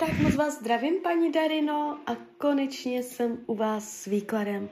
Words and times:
Tak 0.00 0.18
moc 0.18 0.34
vás 0.34 0.58
zdravím, 0.58 1.00
paní 1.02 1.32
Darino, 1.32 1.98
a 2.06 2.16
konečně 2.38 3.02
jsem 3.02 3.38
u 3.46 3.54
vás 3.54 3.92
s 3.92 4.06
výkladem. 4.06 4.70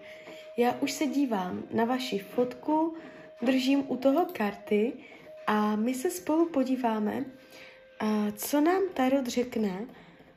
Já 0.57 0.77
už 0.81 0.93
se 0.93 1.07
dívám 1.07 1.63
na 1.71 1.85
vaši 1.85 2.19
fotku, 2.19 2.95
držím 3.43 3.85
u 3.89 3.97
toho 3.97 4.27
karty 4.33 4.93
a 5.47 5.77
my 5.77 5.95
se 5.95 6.11
spolu 6.11 6.49
podíváme, 6.49 7.25
co 8.37 8.61
nám 8.61 8.83
Tarot 8.95 9.27
řekne, 9.27 9.87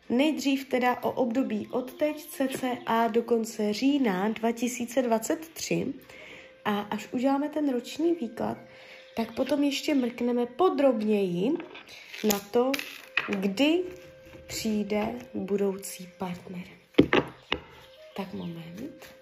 nejdřív 0.10 0.70
teda 0.70 1.04
o 1.04 1.12
období 1.12 1.68
od 1.72 1.94
teď 1.94 2.26
cca 2.26 3.08
do 3.08 3.24
konce 3.24 3.74
října 3.74 4.30
2023 4.30 5.94
a 6.66 6.80
až 6.80 7.08
uděláme 7.12 7.50
ten 7.50 7.72
roční 7.72 8.14
výklad, 8.14 8.58
tak 9.16 9.36
potom 9.36 9.64
ještě 9.64 9.96
mrkneme 9.96 10.46
podrobněji 10.46 11.52
na 12.24 12.40
to, 12.52 12.72
kdy 13.30 13.84
přijde 14.52 15.06
budoucí 15.34 16.10
partner. 16.18 16.64
Tak 18.16 18.34
moment. 18.34 19.21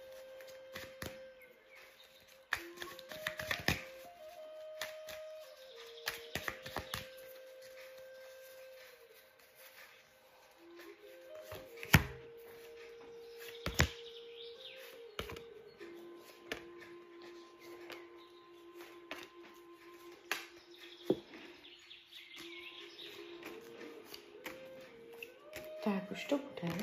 Už 26.19 26.25
to 26.25 26.37
bude. 26.37 26.73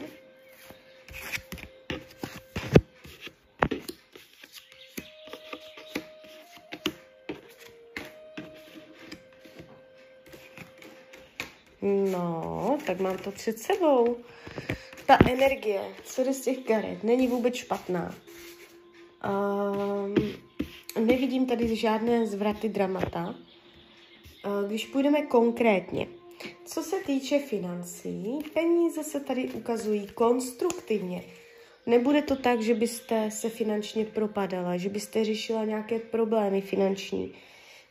No, 11.82 12.78
tak 12.86 13.00
mám 13.00 13.18
to 13.18 13.30
před 13.30 13.58
sebou. 13.58 14.16
Ta 15.06 15.18
energie, 15.30 15.94
co 16.04 16.24
jde 16.24 16.32
z 16.32 16.40
těch 16.40 16.58
karet, 16.58 17.04
není 17.04 17.28
vůbec 17.28 17.54
špatná. 17.54 18.14
Um, 19.24 20.14
nevidím 21.06 21.46
tady 21.46 21.76
žádné 21.76 22.26
zvraty 22.26 22.68
dramata. 22.68 23.34
Uh, 24.46 24.68
když 24.68 24.86
půjdeme 24.86 25.22
konkrétně, 25.22 26.06
týče 27.06 27.38
financí, 27.38 28.38
peníze 28.54 29.04
se 29.04 29.20
tady 29.20 29.48
ukazují 29.48 30.06
konstruktivně. 30.06 31.22
Nebude 31.86 32.22
to 32.22 32.36
tak, 32.36 32.62
že 32.62 32.74
byste 32.74 33.30
se 33.30 33.48
finančně 33.48 34.04
propadala, 34.04 34.76
že 34.76 34.88
byste 34.88 35.24
řešila 35.24 35.64
nějaké 35.64 35.98
problémy 35.98 36.60
finanční, 36.60 37.32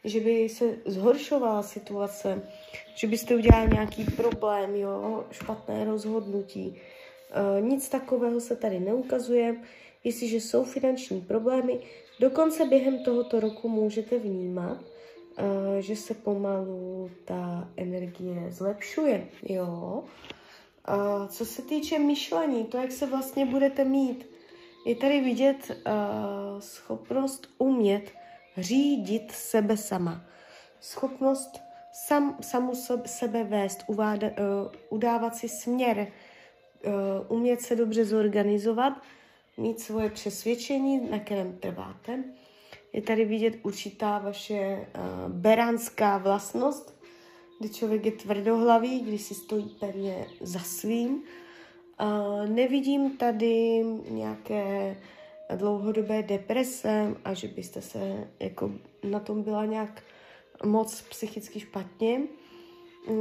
že 0.04 0.20
by 0.20 0.50
se 0.50 0.78
zhoršovala 0.86 1.64
situace, 1.64 2.50
že 2.96 3.08
byste 3.08 3.36
udělali 3.36 3.70
nějaký 3.74 4.04
problém, 4.04 4.76
jo, 4.76 5.26
špatné 5.32 5.86
rozhodnutí. 5.86 6.76
E, 6.78 7.62
nic 7.62 7.90
takového 7.90 8.42
se 8.42 8.56
tady 8.56 8.80
neukazuje. 8.80 9.56
Jestliže 10.04 10.42
jsou 10.42 10.64
finanční 10.64 11.22
problémy, 11.22 11.80
dokonce 12.20 12.66
během 12.66 13.04
tohoto 13.04 13.40
roku 13.40 13.70
můžete 13.70 14.20
vnímat, 14.20 14.95
že 15.80 15.96
se 15.96 16.14
pomalu 16.14 17.12
ta 17.26 17.70
energie 17.78 18.52
zlepšuje, 18.52 19.28
jo. 19.44 20.04
Uh, 20.90 21.28
co 21.28 21.46
se 21.46 21.62
týče 21.62 22.00
myšlení, 22.00 22.64
to, 22.66 22.78
jak 22.78 22.92
se 22.92 23.06
vlastně 23.06 23.46
budete 23.46 23.84
mít, 23.84 24.30
je 24.86 24.96
tady 24.96 25.22
vidět 25.22 25.72
uh, 25.72 26.60
schopnost 26.60 27.50
umět 27.58 28.12
řídit 28.58 29.32
sebe 29.32 29.78
sama. 29.78 30.22
Schopnost 30.80 31.62
sam, 31.94 32.38
samu 32.42 32.74
sebe 33.06 33.44
vést, 33.44 33.84
uváda, 33.88 34.28
uh, 34.28 34.36
udávat 34.90 35.36
si 35.36 35.50
směr, 35.50 36.08
uh, 36.86 36.94
umět 37.38 37.62
se 37.62 37.76
dobře 37.76 38.06
zorganizovat, 38.06 38.94
mít 39.58 39.80
svoje 39.80 40.10
přesvědčení, 40.10 41.10
na 41.10 41.20
kterém 41.20 41.58
trváte, 41.58 42.24
je 42.96 43.02
tady 43.02 43.26
vidět 43.26 43.60
určitá 43.64 44.20
vaše 44.20 44.88
uh, 44.98 45.32
beránská 45.32 46.18
vlastnost, 46.18 47.04
kdy 47.60 47.70
člověk 47.70 48.06
je 48.06 48.12
tvrdohlavý, 48.12 49.00
když 49.00 49.22
si 49.22 49.34
stojí 49.34 49.76
pevně 49.80 50.28
za 50.42 50.60
svým. 50.60 51.24
Uh, 52.02 52.50
nevidím 52.50 53.18
tady 53.18 53.84
nějaké 54.10 54.98
dlouhodobé 55.56 56.24
deprese 56.24 57.16
a 57.26 57.34
že 57.34 57.48
byste 57.48 57.82
se 57.82 58.28
jako 58.40 58.72
na 59.04 59.20
tom 59.20 59.44
byla 59.44 59.66
nějak 59.66 60.04
moc 60.66 61.02
psychicky 61.02 61.60
špatně. 61.60 62.22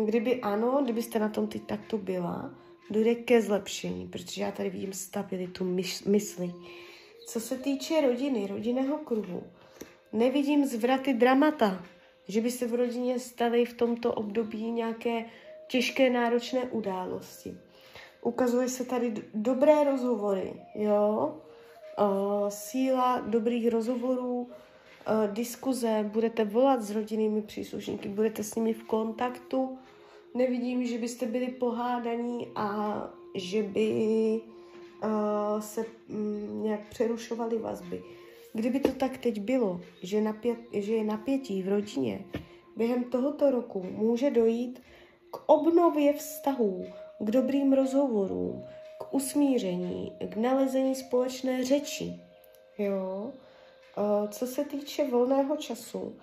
Kdyby 0.04 0.40
ano, 0.40 0.80
kdybyste 0.84 1.18
na 1.18 1.28
tom 1.28 1.46
teď 1.46 1.62
takto 1.62 1.98
byla, 1.98 2.54
dojde 2.90 3.14
ke 3.14 3.42
zlepšení, 3.42 4.08
protože 4.08 4.42
já 4.42 4.52
tady 4.52 4.70
vidím 4.70 4.92
stabilitu 4.92 5.64
mysli. 6.06 6.52
Co 7.26 7.40
se 7.40 7.58
týče 7.58 8.00
rodiny, 8.00 8.46
rodinného 8.46 8.98
kruhu, 8.98 9.42
nevidím 10.14 10.66
zvraty 10.66 11.14
dramata, 11.14 11.84
že 12.28 12.40
by 12.40 12.50
se 12.50 12.66
v 12.66 12.74
rodině 12.74 13.18
staly 13.18 13.64
v 13.64 13.74
tomto 13.74 14.12
období 14.12 14.70
nějaké 14.70 15.24
těžké, 15.68 16.10
náročné 16.10 16.60
události. 16.60 17.56
Ukazuje 18.22 18.68
se 18.68 18.84
tady 18.84 19.14
dobré 19.34 19.84
rozhovory, 19.84 20.52
jo, 20.74 21.34
síla 22.48 23.20
dobrých 23.20 23.68
rozhovorů, 23.68 24.48
diskuze, 25.32 26.10
budete 26.12 26.44
volat 26.44 26.82
s 26.82 26.90
rodinnými 26.90 27.42
příslušníky, 27.42 28.08
budete 28.08 28.42
s 28.42 28.54
nimi 28.54 28.72
v 28.72 28.84
kontaktu. 28.84 29.78
Nevidím, 30.34 30.86
že 30.86 30.98
byste 30.98 31.26
byli 31.26 31.48
pohádaní 31.48 32.48
a 32.56 32.98
že 33.34 33.62
by 33.62 34.40
se 35.58 35.84
um, 36.08 36.62
nějak 36.62 36.80
přerušovaly 36.88 37.58
vazby. 37.58 38.02
Kdyby 38.56 38.80
to 38.80 38.92
tak 38.92 39.18
teď 39.18 39.40
bylo, 39.40 39.80
že, 40.02 40.20
napět, 40.20 40.58
že 40.72 40.92
je 40.92 41.04
napětí 41.04 41.62
v 41.62 41.68
rodině, 41.68 42.24
během 42.76 43.04
tohoto 43.04 43.50
roku 43.50 43.82
může 43.82 44.30
dojít 44.30 44.82
k 45.30 45.36
obnově 45.46 46.12
vztahů, 46.12 46.86
k 47.18 47.30
dobrým 47.30 47.72
rozhovorům, 47.72 48.64
k 48.98 49.14
usmíření, 49.14 50.12
k 50.28 50.36
nalezení 50.36 50.94
společné 50.94 51.64
řeči. 51.64 52.20
Jo? 52.78 53.32
Co 54.28 54.46
se 54.46 54.64
týče 54.64 55.08
volného 55.08 55.56
času, 55.56 56.16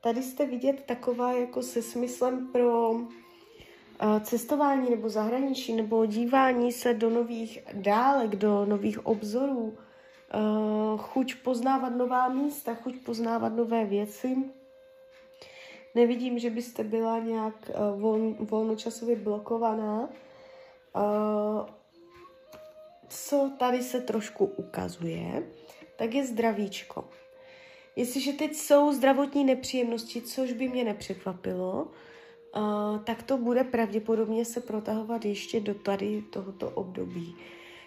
tady 0.00 0.22
jste 0.22 0.46
vidět 0.46 0.82
taková 0.86 1.32
jako 1.32 1.62
se 1.62 1.82
smyslem 1.82 2.52
pro 2.52 2.94
cestování 4.20 4.90
nebo 4.90 5.08
zahraničí 5.08 5.72
nebo 5.72 6.06
dívání 6.06 6.72
se 6.72 6.94
do 6.94 7.10
nových 7.10 7.58
dálek, 7.72 8.36
do 8.36 8.66
nových 8.66 9.06
obzorů, 9.06 9.74
chuť 10.96 11.34
poznávat 11.42 11.96
nová 11.96 12.28
místa, 12.28 12.74
chuť 12.74 12.94
poznávat 13.04 13.52
nové 13.52 13.84
věci. 13.84 14.36
Nevidím, 15.94 16.38
že 16.38 16.50
byste 16.50 16.84
byla 16.84 17.18
nějak 17.18 17.54
uh, 17.68 18.00
vol, 18.00 18.34
volnočasově 18.40 19.16
blokovaná. 19.16 20.08
Uh, 20.96 21.66
co 23.08 23.52
tady 23.58 23.82
se 23.82 24.00
trošku 24.00 24.44
ukazuje, 24.44 25.42
tak 25.96 26.14
je 26.14 26.26
zdravíčko. 26.26 27.04
Jestliže 27.96 28.32
teď 28.32 28.54
jsou 28.54 28.92
zdravotní 28.92 29.44
nepříjemnosti, 29.44 30.22
což 30.22 30.52
by 30.52 30.68
mě 30.68 30.84
nepřekvapilo, 30.84 31.88
tak 33.04 33.22
to 33.22 33.38
bude 33.38 33.64
pravděpodobně 33.64 34.44
se 34.44 34.60
protahovat 34.60 35.24
ještě 35.24 35.60
do 35.60 35.74
tady 35.74 36.22
tohoto 36.22 36.70
období. 36.70 37.36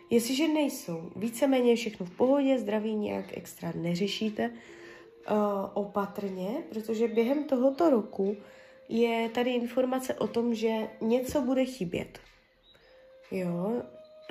Jestliže 0.09 0.47
nejsou 0.47 1.11
víceméně 1.15 1.75
všechno 1.75 2.05
v 2.05 2.17
pohodě, 2.17 2.59
zdraví 2.59 2.95
nějak 2.95 3.37
extra 3.37 3.73
neřešíte, 3.75 4.49
uh, 4.49 5.37
opatrně, 5.73 6.49
protože 6.69 7.07
během 7.07 7.43
tohoto 7.43 7.89
roku 7.89 8.37
je 8.89 9.29
tady 9.29 9.51
informace 9.51 10.13
o 10.13 10.27
tom, 10.27 10.55
že 10.55 10.89
něco 11.01 11.41
bude 11.41 11.65
chybět. 11.65 12.19
Jo, 13.31 13.81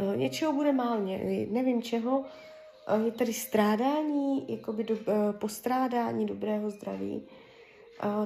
uh, 0.00 0.16
něčeho 0.16 0.52
bude 0.52 0.72
málně, 0.72 1.46
nevím 1.50 1.82
čeho, 1.82 2.18
uh, 2.18 3.04
je 3.04 3.12
tady 3.12 3.32
strádání, 3.32 4.44
jakoby 4.48 4.84
do, 4.84 4.96
postrádání 5.32 6.26
dobrého 6.26 6.70
zdraví. 6.70 7.22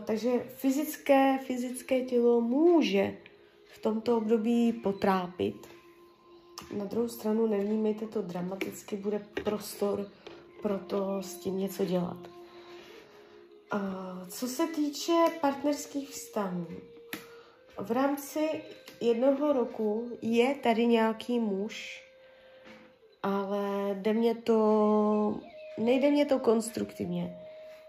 Takže 0.04 0.30
fyzické, 0.48 1.38
fyzické 1.46 2.00
tělo 2.00 2.40
může 2.40 3.16
v 3.64 3.78
tomto 3.78 4.16
období 4.16 4.72
potrápit, 4.72 5.77
na 6.76 6.84
druhou 6.84 7.08
stranu 7.08 7.46
nevnímejte 7.46 8.06
to 8.06 8.22
dramaticky, 8.22 8.96
bude 8.96 9.18
prostor 9.44 10.06
pro 10.62 10.78
to 10.78 11.22
s 11.22 11.34
tím 11.34 11.58
něco 11.58 11.84
dělat. 11.84 12.16
A 13.70 13.80
co 14.28 14.48
se 14.48 14.66
týče 14.66 15.12
partnerských 15.40 16.10
vztahů, 16.10 16.66
v 17.78 17.90
rámci 17.90 18.62
jednoho 19.00 19.52
roku 19.52 20.18
je 20.22 20.54
tady 20.54 20.86
nějaký 20.86 21.40
muž, 21.40 22.04
ale 23.22 23.94
jde 23.94 24.12
mě 24.12 24.34
to, 24.34 25.40
nejde 25.78 26.10
mě 26.10 26.26
to 26.26 26.38
konstruktivně. 26.38 27.38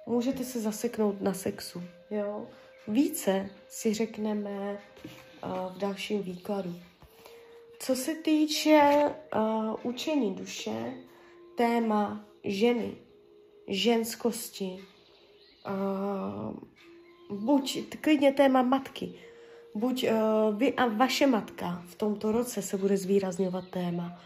Můžete 0.06 0.44
se 0.44 0.62
zaseknout 0.62 1.22
na 1.22 1.34
sexu, 1.34 1.84
jo. 2.12 2.48
Více 2.88 3.50
si 3.68 3.94
řekneme 3.94 4.80
uh, 5.44 5.74
v 5.76 5.78
dalším 5.78 6.24
výkladu. 6.24 6.76
Co 7.82 7.96
se 7.96 8.16
týče 8.16 9.04
uh, 9.36 9.76
učení 9.84 10.36
duše, 10.36 10.94
téma 11.56 12.26
ženy, 12.44 12.96
ženskosti, 13.68 14.80
uh, 15.68 16.58
buď 17.38 17.80
klidně 18.02 18.32
téma 18.32 18.62
matky, 18.62 19.14
buď 19.76 20.04
uh, 20.04 20.58
vy 20.58 20.74
a 20.74 20.88
vaše 20.88 21.28
matka 21.28 21.84
v 21.88 21.96
tomto 21.96 22.32
roce 22.32 22.62
se 22.62 22.78
bude 22.78 22.98
zvýrazňovat 22.98 23.68
téma, 23.70 24.22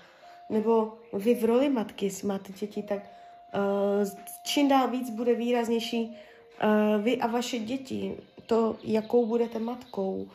nebo 0.50 0.98
vy 1.14 1.36
v 1.36 1.46
roli 1.46 1.70
matky, 1.70 2.10
máte 2.24 2.54
děti, 2.54 2.84
tak 2.84 3.00
uh, 3.00 4.10
čím 4.46 4.68
dál 4.68 4.88
víc 4.88 5.10
bude 5.10 5.36
výraznější 5.36 6.06
uh, 6.06 7.04
vy 7.04 7.18
a 7.18 7.28
vaše 7.28 7.60
děti, 7.60 8.18
to, 8.46 8.78
jakou 8.84 9.26
budete 9.26 9.60
matkou. 9.60 10.28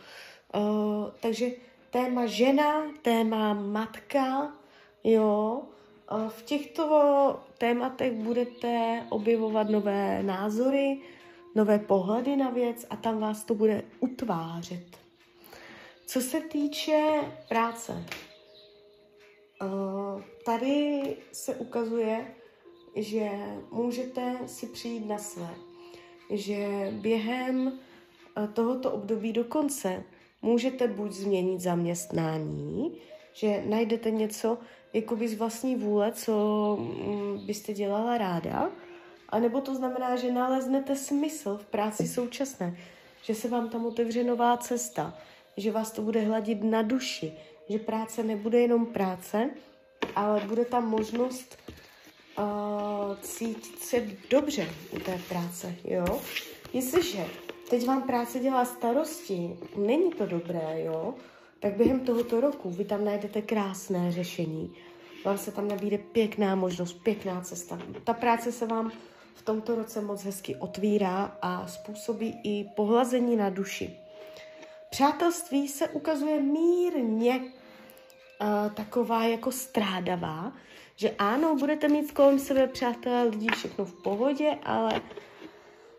Uh, 0.55 1.11
takže 1.21 1.51
téma 1.91 2.27
žena, 2.27 2.83
téma 3.03 3.55
matka, 3.55 4.53
jo, 5.05 5.63
v 6.29 6.43
těchto 6.43 7.41
tématech 7.59 8.13
budete 8.13 9.03
objevovat 9.11 9.69
nové 9.71 10.23
názory, 10.23 11.01
nové 11.55 11.79
pohledy 11.79 12.37
na 12.37 12.51
věc 12.51 12.87
a 12.91 12.97
tam 12.97 13.21
vás 13.21 13.45
to 13.45 13.55
bude 13.55 13.83
utvářet. 14.01 14.99
Co 16.07 16.21
se 16.21 16.41
týče 16.41 17.21
práce, 17.49 18.05
uh, 19.63 20.23
tady 20.45 21.03
se 21.33 21.55
ukazuje, 21.55 22.35
že 22.97 23.31
můžete 23.71 24.39
si 24.47 24.67
přijít 24.67 25.07
na 25.07 25.19
své, 25.19 25.55
že 26.31 26.89
během 26.93 27.67
uh, 27.67 28.47
tohoto 28.53 28.93
období 28.93 29.33
do 29.33 29.45
konce 29.45 30.05
můžete 30.43 30.89
buď 30.89 31.13
změnit 31.13 31.61
zaměstnání, 31.61 32.99
že 33.33 33.63
najdete 33.67 34.11
něco 34.11 34.59
jakoby 34.93 35.29
z 35.29 35.35
vlastní 35.39 35.77
vůle, 35.77 36.13
co 36.13 36.77
mm, 36.81 37.47
byste 37.47 37.73
dělala 37.73 38.19
ráda, 38.19 38.71
a 39.29 39.39
nebo 39.39 39.61
to 39.61 39.75
znamená, 39.75 40.17
že 40.17 40.33
naleznete 40.33 40.97
smysl 40.97 41.59
v 41.59 41.67
práci 41.67 42.09
současné, 42.09 42.77
že 43.23 43.35
se 43.35 43.49
vám 43.49 43.69
tam 43.69 43.87
otevře 43.87 44.25
nová 44.25 44.57
cesta, 44.57 45.15
že 45.57 45.73
vás 45.73 45.91
to 45.91 46.03
bude 46.03 46.21
hladit 46.21 46.65
na 46.65 46.83
duši, 46.83 47.33
že 47.69 47.79
práce 47.79 48.23
nebude 48.23 48.61
jenom 48.61 48.87
práce, 48.87 49.51
ale 50.17 50.41
bude 50.41 50.65
tam 50.65 50.89
možnost 50.89 51.59
uh, 52.39 52.45
cítit 53.21 53.79
se 53.79 54.07
dobře 54.31 54.69
u 54.91 54.99
té 54.99 55.21
práce, 55.29 55.75
jo. 55.85 56.21
Jestliže 56.73 57.25
teď 57.71 57.87
vám 57.87 58.03
práce 58.03 58.39
dělá 58.39 58.65
starosti, 58.65 59.57
není 59.77 60.11
to 60.11 60.27
dobré, 60.27 60.83
jo, 60.83 61.15
tak 61.61 61.77
během 61.77 62.01
tohoto 62.01 62.41
roku 62.41 62.71
vy 62.71 62.85
tam 62.85 63.05
najdete 63.05 63.43
krásné 63.43 64.13
řešení. 64.13 64.75
Vám 65.25 65.39
se 65.39 65.53
tam 65.53 65.69
nabíde 65.69 65.99
pěkná 65.99 66.55
možnost, 66.55 66.93
pěkná 66.93 67.41
cesta. 67.41 67.79
Ta 68.05 68.13
práce 68.13 68.53
se 68.53 68.67
vám 68.67 68.93
v 69.35 69.43
tomto 69.43 69.75
roce 69.75 70.01
moc 70.01 70.25
hezky 70.25 70.57
otvírá 70.57 71.39
a 71.43 71.67
způsobí 71.67 72.41
i 72.45 72.65
pohlazení 72.77 73.37
na 73.37 73.51
duši. 73.51 73.97
Přátelství 74.91 75.69
se 75.69 75.89
ukazuje 75.89 76.43
mírně 76.43 77.41
uh, 77.41 78.73
taková 78.75 79.25
jako 79.25 79.53
strádavá, 79.53 80.53
že 80.97 81.11
ano, 81.19 81.57
budete 81.57 81.89
mít 81.89 82.13
kolem 82.13 82.39
sebe 82.39 82.67
přátelé, 82.67 83.23
lidi 83.23 83.47
všechno 83.53 83.85
v 83.85 84.03
pohodě, 84.03 84.59
ale 84.63 85.01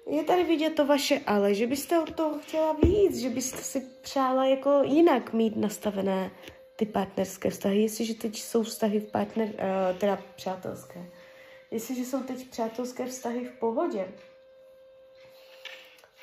je 0.09 0.23
tady 0.23 0.43
vidět 0.43 0.75
to 0.75 0.85
vaše 0.85 1.19
ale, 1.25 1.53
že 1.53 1.67
byste 1.67 1.99
od 1.99 2.11
toho 2.11 2.39
chtěla 2.39 2.73
víc, 2.83 3.17
že 3.17 3.29
byste 3.29 3.57
si 3.57 3.81
přála 4.01 4.45
jako 4.45 4.81
jinak 4.83 5.33
mít 5.33 5.55
nastavené 5.55 6.31
ty 6.75 6.85
partnerské 6.85 7.49
vztahy, 7.49 7.81
jestliže 7.81 8.13
teď 8.13 8.39
jsou 8.39 8.63
vztahy 8.63 8.99
v 8.99 9.11
partner, 9.11 9.47
uh, 9.47 9.97
teda 9.97 10.19
přátelské. 10.35 11.05
Jestliže 11.71 12.05
jsou 12.05 12.23
teď 12.23 12.49
přátelské 12.49 13.05
vztahy 13.05 13.45
v 13.45 13.59
pohodě. 13.59 14.07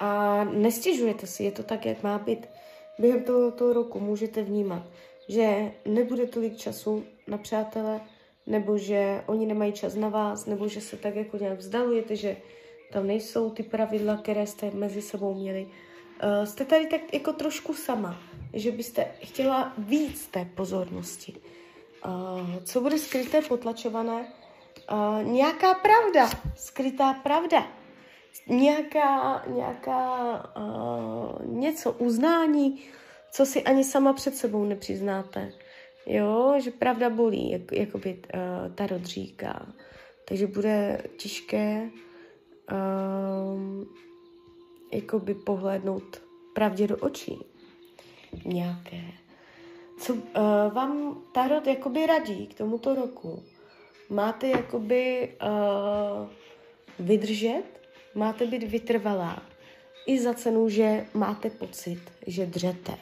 A 0.00 0.44
nestěžujete 0.44 1.26
si, 1.26 1.44
je 1.44 1.52
to 1.52 1.62
tak, 1.62 1.86
jak 1.86 2.02
má 2.02 2.18
být, 2.18 2.48
během 2.98 3.22
tohoto 3.22 3.72
roku 3.72 4.00
můžete 4.00 4.42
vnímat, 4.42 4.82
že 5.28 5.72
nebude 5.84 6.26
tolik 6.26 6.56
času 6.56 7.04
na 7.26 7.38
přátele, 7.38 8.00
nebo 8.46 8.78
že 8.78 9.22
oni 9.26 9.46
nemají 9.46 9.72
čas 9.72 9.94
na 9.94 10.08
vás, 10.08 10.46
nebo 10.46 10.68
že 10.68 10.80
se 10.80 10.96
tak 10.96 11.16
jako 11.16 11.36
nějak 11.36 11.58
vzdalujete, 11.58 12.16
že 12.16 12.36
tam 12.92 13.06
nejsou 13.06 13.50
ty 13.50 13.62
pravidla, 13.62 14.16
které 14.16 14.46
jste 14.46 14.70
mezi 14.70 15.02
sebou 15.02 15.34
měli. 15.34 15.66
Uh, 15.66 16.44
jste 16.44 16.64
tady 16.64 16.86
tak 16.86 17.14
jako 17.14 17.32
trošku 17.32 17.74
sama, 17.74 18.18
že 18.52 18.72
byste 18.72 19.06
chtěla 19.22 19.72
víc 19.78 20.26
té 20.26 20.44
pozornosti. 20.54 21.34
Uh, 22.06 22.62
co 22.64 22.80
bude 22.80 22.98
skryté, 22.98 23.42
potlačované, 23.42 24.32
uh, 24.92 25.32
nějaká 25.32 25.74
pravda, 25.74 26.30
skrytá 26.56 27.12
pravda, 27.12 27.66
nějaká, 28.46 29.42
nějaká 29.46 30.34
uh, 30.56 31.46
něco, 31.46 31.92
uznání, 31.92 32.82
co 33.30 33.46
si 33.46 33.62
ani 33.62 33.84
sama 33.84 34.12
před 34.12 34.36
sebou 34.36 34.64
nepřiznáte. 34.64 35.52
Jo, 36.06 36.54
že 36.58 36.70
pravda 36.70 37.10
bolí, 37.10 37.50
jak, 37.50 37.72
jako 37.72 37.98
by 37.98 38.22
uh, 38.34 38.74
Tarot 38.74 39.04
říká. 39.04 39.66
Takže 40.28 40.46
bude 40.46 41.02
těžké 41.16 41.90
um, 42.72 43.86
jakoby 44.92 45.34
pohlédnout 45.34 46.22
pravdě 46.54 46.86
do 46.86 46.96
očí. 46.96 47.38
Nějaké. 48.44 49.02
Co 49.98 50.14
uh, 50.14 50.20
vám 50.72 51.22
Tarot 51.32 51.66
jakoby 51.66 52.06
radí 52.06 52.46
k 52.46 52.54
tomuto 52.54 52.94
roku? 52.94 53.42
máte 54.10 54.48
jakoby 54.48 55.34
uh, 55.42 56.28
vydržet, 56.98 57.62
máte 58.14 58.46
být 58.46 58.62
vytrvalá. 58.62 59.42
I 60.06 60.20
za 60.20 60.34
cenu, 60.34 60.68
že 60.68 61.06
máte 61.14 61.50
pocit, 61.50 62.00
že 62.26 62.46
dřete. 62.46 62.94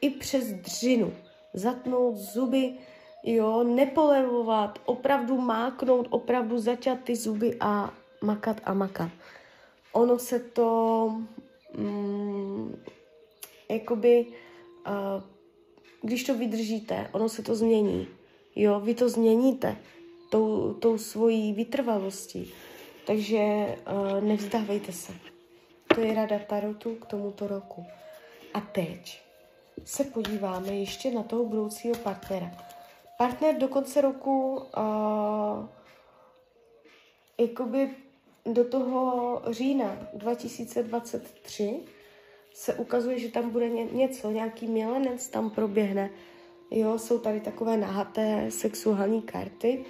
I 0.00 0.10
přes 0.10 0.52
dřinu. 0.52 1.14
Zatnout 1.54 2.16
zuby, 2.16 2.72
jo, 3.22 3.64
nepolevovat, 3.64 4.78
opravdu 4.84 5.40
máknout, 5.40 6.06
opravdu 6.10 6.58
začat 6.58 6.98
ty 7.04 7.16
zuby 7.16 7.56
a 7.60 7.94
makat 8.22 8.60
a 8.64 8.74
makat. 8.74 9.10
Ono 9.92 10.18
se 10.18 10.40
to, 10.40 11.12
mm, 11.76 12.82
jakoby, 13.70 14.26
uh, 14.86 15.22
když 16.02 16.24
to 16.24 16.34
vydržíte, 16.34 17.08
ono 17.12 17.28
se 17.28 17.42
to 17.42 17.54
změní. 17.54 18.08
Jo, 18.56 18.80
vy 18.80 18.94
to 18.94 19.08
změníte 19.08 19.76
tou, 20.30 20.74
tou 20.74 20.98
svojí 20.98 21.52
vytrvalostí. 21.52 22.52
Takže 23.06 23.38
uh, 23.38 24.24
nevzdávejte 24.24 24.92
se. 24.92 25.12
To 25.94 26.00
je 26.00 26.14
rada 26.14 26.38
Tarotu 26.38 26.94
k 26.94 27.06
tomuto 27.06 27.46
roku. 27.46 27.86
A 28.54 28.60
teď 28.60 29.22
se 29.84 30.04
podíváme 30.04 30.68
ještě 30.68 31.10
na 31.10 31.22
toho 31.22 31.44
budoucího 31.44 31.94
partnera. 31.94 32.50
Partner 33.18 33.58
do 33.58 33.68
konce 33.68 34.00
roku 34.00 34.56
uh, 34.56 35.66
jakoby 37.38 37.90
do 38.46 38.64
toho 38.64 39.42
října 39.50 39.96
2023 40.14 41.80
se 42.54 42.74
ukazuje, 42.74 43.18
že 43.18 43.28
tam 43.28 43.50
bude 43.50 43.68
něco, 43.68 44.30
nějaký 44.30 44.66
milenec 44.66 45.28
tam 45.28 45.50
proběhne, 45.50 46.10
Jo, 46.70 46.98
jsou 46.98 47.18
tady 47.18 47.40
takové 47.40 47.76
nahaté 47.76 48.50
sexuální 48.50 49.22
karty, 49.22 49.84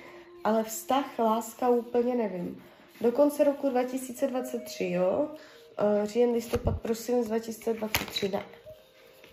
ale 0.44 0.64
vztah, 0.64 1.18
láska 1.18 1.68
úplně 1.68 2.14
nevím. 2.14 2.62
Do 3.00 3.12
konce 3.12 3.44
roku 3.44 3.68
2023, 3.68 4.90
jo, 4.90 5.28
uh, 5.28 6.06
říjen, 6.06 6.30
listopad, 6.30 6.80
prosinec 6.80 7.26
2023, 7.26 8.28
ne. 8.28 8.42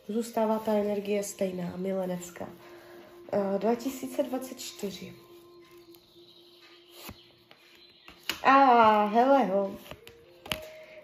Zůstává 0.07 0.59
ta 0.59 0.73
energie 0.73 1.23
stejná, 1.23 1.73
milenecká. 1.77 2.47
Uh, 3.33 3.59
2024. 3.59 5.13
A 8.43 9.05
hele 9.05 9.45
ho. 9.45 9.75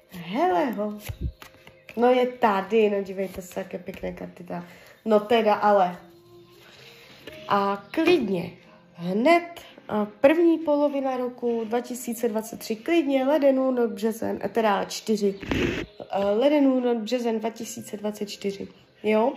Hele 0.10 0.66
ho. 0.72 0.98
No 1.98 2.10
je 2.10 2.28
tady, 2.28 2.90
no 2.90 3.04
dívejte 3.04 3.42
se, 3.42 3.60
jaké 3.60 3.78
pěkné 3.78 4.12
karty 4.12 4.44
ta. 4.44 4.66
No 5.06 5.20
teda, 5.20 5.54
ale 5.54 5.98
a 7.48 7.84
klidně 7.92 8.52
hned 8.94 9.62
První 10.22 10.58
polovina 10.58 11.18
roku 11.18 11.64
2023, 11.66 12.76
klidně 12.76 13.26
leden, 13.26 13.60
únor, 13.60 13.88
březen, 13.88 14.40
teda 14.52 14.86
čtyři, 14.86 15.40
leden, 16.34 16.68
únor, 16.68 16.96
březen 16.96 17.40
2024, 17.40 18.68
jo. 19.04 19.34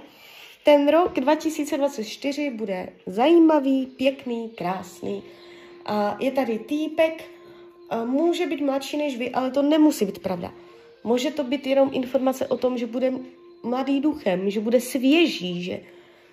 Ten 0.65 0.89
rok 0.89 1.21
2024 1.21 2.51
bude 2.51 2.89
zajímavý, 3.07 3.87
pěkný, 3.87 4.51
krásný. 4.51 5.23
Je 6.19 6.31
tady 6.31 6.59
týpek, 6.59 7.25
může 8.05 8.47
být 8.47 8.61
mladší 8.61 8.97
než 8.97 9.19
vy, 9.19 9.31
ale 9.31 9.51
to 9.51 9.63
nemusí 9.63 10.05
být 10.05 10.19
pravda. 10.19 10.53
Může 11.05 11.31
to 11.31 11.45
být 11.45 11.67
jenom 11.67 11.91
informace 11.93 12.47
o 12.47 12.57
tom, 12.57 12.79
že 12.79 12.87
bude 12.87 13.13
mladý 13.63 14.01
duchem, 14.01 14.51
že 14.51 14.61
bude 14.61 14.81
svěží, 14.81 15.63
že 15.63 15.81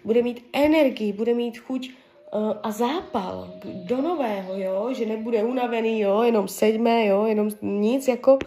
bude 0.05 0.21
mít 0.21 0.45
energii, 0.53 1.13
bude 1.13 1.33
mít 1.33 1.57
chuť 1.57 1.89
uh, 1.89 2.53
a 2.63 2.71
zápal 2.71 3.53
do 3.65 4.01
nového, 4.01 4.57
jo, 4.57 4.93
že 4.93 5.05
nebude 5.05 5.43
unavený, 5.43 5.99
jo, 5.99 6.21
jenom 6.21 6.47
sedme, 6.47 7.05
jo, 7.05 7.25
jenom 7.25 7.49
nic, 7.61 8.07
jako 8.07 8.39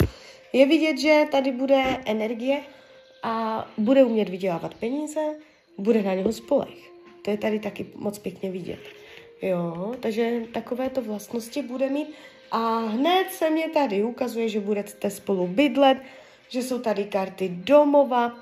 je 0.53 0.67
vidět, 0.67 0.99
že 0.99 1.25
tady 1.31 1.53
bude 1.53 1.83
energie 2.05 2.61
a 3.23 3.67
bude 3.79 4.05
umět 4.05 4.29
vydělávat 4.29 4.75
peníze, 4.75 5.21
bude 5.79 6.03
na 6.03 6.15
něho 6.15 6.33
spolech. 6.33 6.93
To 7.23 7.31
je 7.31 7.37
tady 7.37 7.59
taky 7.59 7.87
moc 7.95 8.19
pěkně 8.19 8.51
vidět. 8.51 8.79
Jo, 9.43 9.95
takže 10.01 10.43
takovéto 10.53 11.03
vlastnosti 11.03 11.63
bude 11.63 11.91
mít 11.91 12.09
a 12.53 12.79
hned 12.79 13.33
se 13.33 13.51
mě 13.51 13.69
tady 13.69 14.03
ukazuje, 14.05 14.49
že 14.49 14.61
budete 14.61 15.11
spolu 15.11 15.47
bydlet, 15.47 15.99
že 16.49 16.63
jsou 16.63 16.79
tady 16.79 17.05
karty 17.05 17.49
domova, 17.49 18.33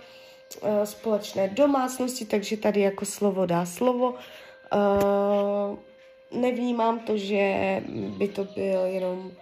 eh, 0.62 0.87
společné 0.87 1.49
domácnosti, 1.49 2.25
takže 2.25 2.57
tady 2.57 2.81
jako 2.81 3.05
slovo 3.05 3.47
dá 3.47 3.67
slovo. 3.67 4.14
Eh, 4.73 5.76
nevnímám 6.38 6.99
to, 6.99 7.17
že 7.17 7.83
by 7.88 8.29
to 8.29 8.45
byl 8.45 8.85
jenom 8.85 9.33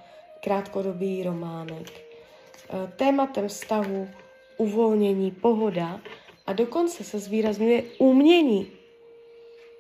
krátkodobý 0.45 1.23
románek. 1.23 1.89
Eh, 1.91 2.93
tématem 2.97 3.49
vztahu 3.49 4.09
uvolnění, 4.57 5.31
pohoda 5.31 6.01
a 6.47 6.53
dokonce 6.53 7.05
se 7.05 7.19
zvýrazňuje 7.19 7.83
umění. 7.99 8.73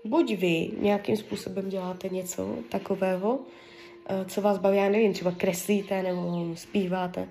Buď 0.04 0.35
vy 0.35 0.71
nějakým 0.78 1.16
způsobem 1.16 1.68
děláte 1.68 2.09
něco 2.09 2.57
takového, 2.68 3.38
co 4.26 4.40
vás 4.40 4.58
baví, 4.58 4.76
já 4.76 4.88
nevím, 4.88 5.12
třeba 5.12 5.32
kreslíte 5.32 6.02
nebo 6.02 6.54
zpíváte, 6.54 7.28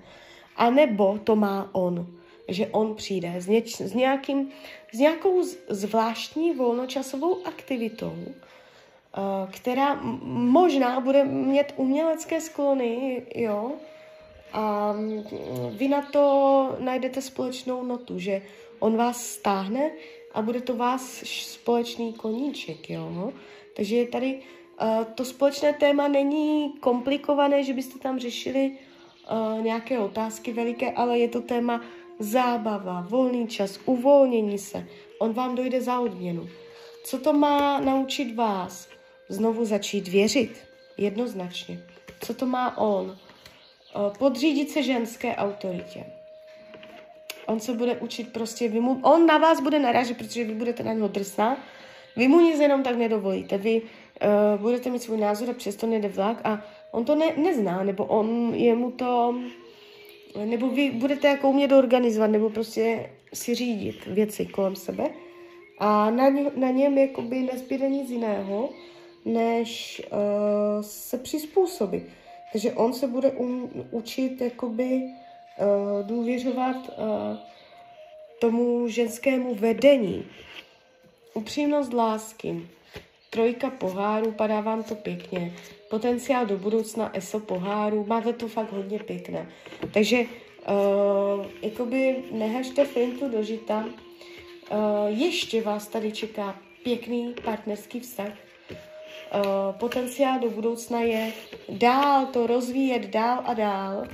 a 0.56 0.70
nebo 0.70 1.18
to 1.24 1.36
má 1.36 1.70
on, 1.72 2.06
že 2.48 2.66
on 2.66 2.94
přijde 2.94 3.34
s, 3.36 3.46
něč, 3.46 3.80
s, 3.80 3.94
nějakým, 3.94 4.48
s 4.92 4.98
nějakou 4.98 5.42
zvláštní 5.68 6.52
volnočasovou 6.52 7.46
aktivitou, 7.46 8.14
uh, 8.16 9.50
která 9.50 10.00
možná 10.22 11.00
bude 11.00 11.24
mít 11.24 11.72
umělecké 11.76 12.40
sklony, 12.40 13.22
jo, 13.34 13.72
a 14.52 14.92
mm, 14.92 15.24
vy 15.70 15.88
na 15.88 16.02
to 16.02 16.76
najdete 16.78 17.22
společnou 17.22 17.82
notu, 17.84 18.18
že 18.18 18.42
on 18.78 18.96
vás 18.96 19.26
stáhne 19.26 19.90
a 20.34 20.42
bude 20.42 20.60
to 20.60 20.76
vás 20.76 21.22
společný 21.26 22.12
koníček, 22.12 22.90
jo. 22.90 23.32
Takže 23.76 23.96
je 23.96 24.06
tady 24.06 24.40
to 25.14 25.24
společné 25.24 25.72
téma 25.72 26.08
není 26.08 26.72
komplikované, 26.80 27.64
že 27.64 27.72
byste 27.72 27.98
tam 27.98 28.18
řešili 28.18 28.70
uh, 28.70 29.62
nějaké 29.62 29.98
otázky 29.98 30.52
veliké, 30.52 30.92
ale 30.92 31.18
je 31.18 31.28
to 31.28 31.40
téma 31.40 31.80
zábava, 32.18 33.06
volný 33.08 33.48
čas, 33.48 33.80
uvolnění 33.84 34.58
se. 34.58 34.86
On 35.18 35.32
vám 35.32 35.54
dojde 35.54 35.80
za 35.80 36.00
odměnu. 36.00 36.48
Co 37.04 37.18
to 37.18 37.32
má 37.32 37.80
naučit 37.80 38.34
vás? 38.34 38.88
Znovu 39.28 39.64
začít 39.64 40.08
věřit. 40.08 40.64
Jednoznačně. 40.96 41.80
Co 42.20 42.34
to 42.34 42.46
má 42.46 42.78
on? 42.78 43.06
Uh, 43.06 43.16
podřídit 44.18 44.70
se 44.70 44.82
ženské 44.82 45.36
autoritě. 45.36 46.04
On 47.46 47.60
se 47.60 47.72
bude 47.72 47.96
učit 47.96 48.32
prostě, 48.32 48.68
vy 48.68 48.80
mu, 48.80 49.00
on 49.02 49.26
na 49.26 49.38
vás 49.38 49.60
bude 49.60 49.78
narážet, 49.78 50.16
protože 50.16 50.44
vy 50.44 50.54
budete 50.54 50.82
na 50.82 50.92
něho 50.92 51.08
drsná. 51.08 51.56
Vy 52.16 52.28
mu 52.28 52.40
nic 52.40 52.60
jenom 52.60 52.82
tak 52.82 52.96
nedovolíte. 52.96 53.58
Vy 53.58 53.82
uh, 54.22 54.60
budete 54.60 54.90
mít 54.90 55.02
svůj 55.02 55.18
názor 55.18 55.50
a 55.50 55.52
přesto 55.52 55.86
nejde 55.86 56.08
vlak 56.08 56.40
a 56.44 56.62
on 56.90 57.04
to 57.04 57.14
ne, 57.14 57.32
nezná, 57.36 57.82
nebo 57.82 58.04
on 58.04 58.54
je 58.54 58.74
mu 58.74 58.90
to, 58.90 59.34
nebo 60.44 60.68
vy 60.68 60.90
budete 60.90 61.28
jako 61.28 61.48
umět 61.48 61.72
organizovat, 61.72 62.30
nebo 62.30 62.50
prostě 62.50 63.10
si 63.34 63.54
řídit 63.54 64.06
věci 64.06 64.46
kolem 64.46 64.76
sebe 64.76 65.10
a 65.78 66.10
na, 66.10 66.28
ně, 66.28 66.50
na 66.56 66.70
něm 66.70 66.98
jakoby 66.98 67.38
nezbyde 67.52 67.88
nic 67.88 68.10
jiného, 68.10 68.68
než 69.24 70.02
uh, 70.12 70.82
se 70.82 71.18
přizpůsobit. 71.18 72.08
Takže 72.52 72.72
on 72.72 72.92
se 72.92 73.06
bude 73.06 73.30
um, 73.30 73.70
učit 73.90 74.40
jakoby 74.40 75.02
uh, 75.02 76.06
důvěřovat 76.06 76.76
uh, 76.76 77.36
tomu 78.40 78.88
ženskému 78.88 79.54
vedení. 79.54 80.26
Upřímnost 81.34 81.92
lásky. 81.92 82.68
Trojka 83.30 83.70
poháru, 83.70 84.32
padá 84.32 84.60
vám 84.60 84.82
to 84.82 84.94
pěkně 84.94 85.54
potenciál 85.90 86.46
do 86.46 86.56
budoucna 86.56 87.16
ESO 87.16 87.40
poháru, 87.40 88.04
máte 88.08 88.32
to 88.32 88.48
fakt 88.48 88.72
hodně 88.72 88.98
pěkné. 88.98 89.48
Takže 89.92 90.18
uh, 90.20 91.46
jakoby 91.62 92.16
nehažte 92.32 92.84
fintu 92.84 93.28
do 93.28 93.42
žita, 93.42 93.84
uh, 93.84 94.78
ještě 95.06 95.62
vás 95.62 95.88
tady 95.88 96.12
čeká 96.12 96.56
pěkný 96.84 97.34
partnerský 97.44 98.00
vztah. 98.00 98.28
Uh, 98.28 99.78
potenciál 99.78 100.38
do 100.38 100.50
budoucna 100.50 101.00
je 101.00 101.32
dál 101.68 102.26
to 102.26 102.46
rozvíjet 102.46 103.06
dál 103.06 103.42
a 103.44 103.54
dál 103.54 104.04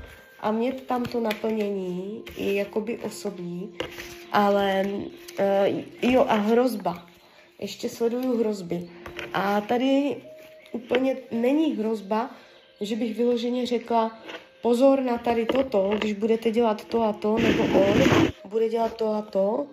a 0.40 0.52
mít 0.52 0.86
tam 0.86 1.04
to 1.04 1.20
naplnění 1.20 2.22
i 2.36 2.54
jakoby 2.54 2.98
osobní, 2.98 3.74
ale 4.32 4.84
uh, 4.88 6.12
jo 6.12 6.26
a 6.28 6.34
hrozba. 6.34 7.13
Ještě 7.58 7.88
sleduju 7.88 8.38
hrozby. 8.38 8.88
A 9.34 9.60
tady 9.60 10.16
úplně 10.72 11.16
není 11.30 11.74
hrozba, 11.76 12.30
že 12.80 12.96
bych 12.96 13.16
vyloženě 13.16 13.66
řekla, 13.66 14.18
pozor 14.62 15.02
na 15.02 15.18
tady 15.18 15.46
toto, 15.46 15.90
když 15.98 16.12
budete 16.12 16.50
dělat 16.50 16.84
to 16.84 17.02
a 17.02 17.12
to, 17.12 17.38
nebo 17.38 17.62
on 17.62 18.02
bude 18.44 18.68
dělat 18.68 18.96
to 18.96 19.08
a 19.08 19.22
to, 19.22 19.66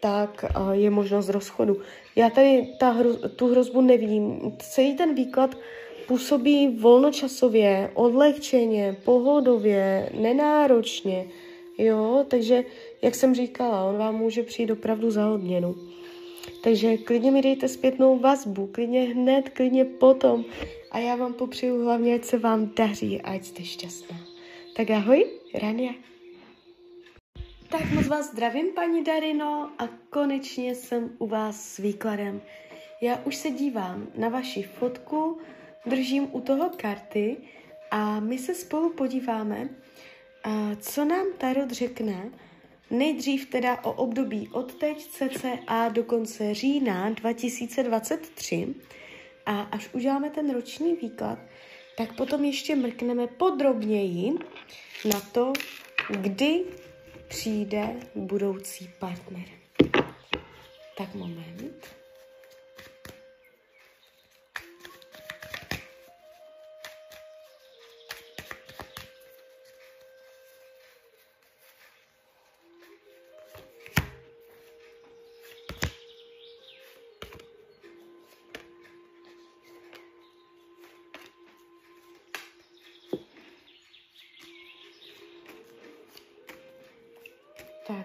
tak 0.00 0.44
je 0.72 0.90
možnost 0.90 1.28
rozchodu. 1.28 1.80
Já 2.16 2.30
tady 2.30 2.68
ta 2.80 2.90
hro, 2.90 3.16
tu 3.28 3.48
hrozbu 3.48 3.80
nevidím. 3.80 4.56
Celý 4.58 4.94
ten 4.94 5.14
výklad 5.14 5.56
působí 6.06 6.68
volnočasově, 6.68 7.90
odlehčeně, 7.94 8.96
pohodově, 9.04 10.10
nenáročně, 10.20 11.26
jo, 11.78 12.24
takže, 12.28 12.64
jak 13.02 13.14
jsem 13.14 13.34
říkala, 13.34 13.84
on 13.84 13.98
vám 13.98 14.14
může 14.14 14.42
přijít 14.42 14.70
opravdu 14.70 15.10
za 15.10 15.30
odměnu. 15.30 15.93
Takže 16.62 16.96
klidně 16.96 17.30
mi 17.30 17.42
dejte 17.42 17.68
zpětnou 17.68 18.18
vazbu, 18.18 18.66
klidně 18.66 19.02
hned, 19.02 19.48
klidně 19.48 19.84
potom. 19.84 20.44
A 20.90 20.98
já 20.98 21.16
vám 21.16 21.34
popřeju 21.34 21.84
hlavně, 21.84 22.14
ať 22.14 22.24
se 22.24 22.38
vám 22.38 22.70
daří 22.76 23.22
a 23.22 23.34
ať 23.34 23.44
jste 23.44 23.64
šťastná. 23.64 24.16
Tak 24.76 24.90
ahoj, 24.90 25.26
Rania. 25.54 25.92
Tak 27.68 27.90
moc 27.90 28.06
vás 28.06 28.30
zdravím, 28.30 28.66
paní 28.74 29.04
Darino, 29.04 29.70
a 29.78 29.88
konečně 30.10 30.74
jsem 30.74 31.10
u 31.18 31.26
vás 31.26 31.74
s 31.74 31.78
výkladem. 31.78 32.42
Já 33.00 33.20
už 33.24 33.36
se 33.36 33.50
dívám 33.50 34.06
na 34.14 34.28
vaši 34.28 34.62
fotku, 34.62 35.38
držím 35.86 36.28
u 36.32 36.40
toho 36.40 36.70
karty 36.76 37.36
a 37.90 38.20
my 38.20 38.38
se 38.38 38.54
spolu 38.54 38.92
podíváme, 38.92 39.68
co 40.80 41.04
nám 41.04 41.26
Tarot 41.38 41.70
řekne 41.70 42.30
Nejdřív 42.90 43.50
teda 43.50 43.84
o 43.84 43.92
období 43.92 44.48
od 44.52 44.74
teď 44.74 45.06
cca 45.06 45.88
do 45.88 46.04
konce 46.04 46.54
října 46.54 47.10
2023 47.10 48.74
a 49.46 49.60
až 49.60 49.88
uděláme 49.92 50.30
ten 50.30 50.54
roční 50.54 50.94
výklad, 50.94 51.38
tak 51.96 52.16
potom 52.16 52.44
ještě 52.44 52.76
mrkneme 52.76 53.26
podrobněji 53.26 54.32
na 55.04 55.20
to, 55.20 55.52
kdy 56.10 56.64
přijde 57.28 57.96
budoucí 58.14 58.90
partner. 58.98 59.44
Tak 60.96 61.14
moment. 61.14 62.03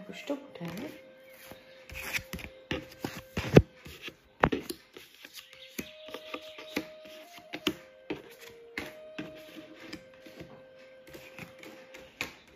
už 0.10 0.24
to 0.24 0.36
bude. 0.36 0.72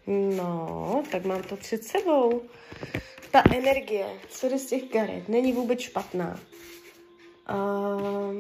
No, 0.07 1.03
tak 1.11 1.25
mám 1.25 1.43
to 1.43 1.57
před 1.57 1.83
sebou. 1.83 2.41
Ta 3.31 3.43
energie, 3.55 4.19
co 4.29 4.49
jde 4.49 4.59
z 4.59 4.65
těch 4.65 4.83
karet, 4.83 5.29
není 5.29 5.53
vůbec 5.53 5.79
špatná. 5.79 6.39
Um, 7.49 8.39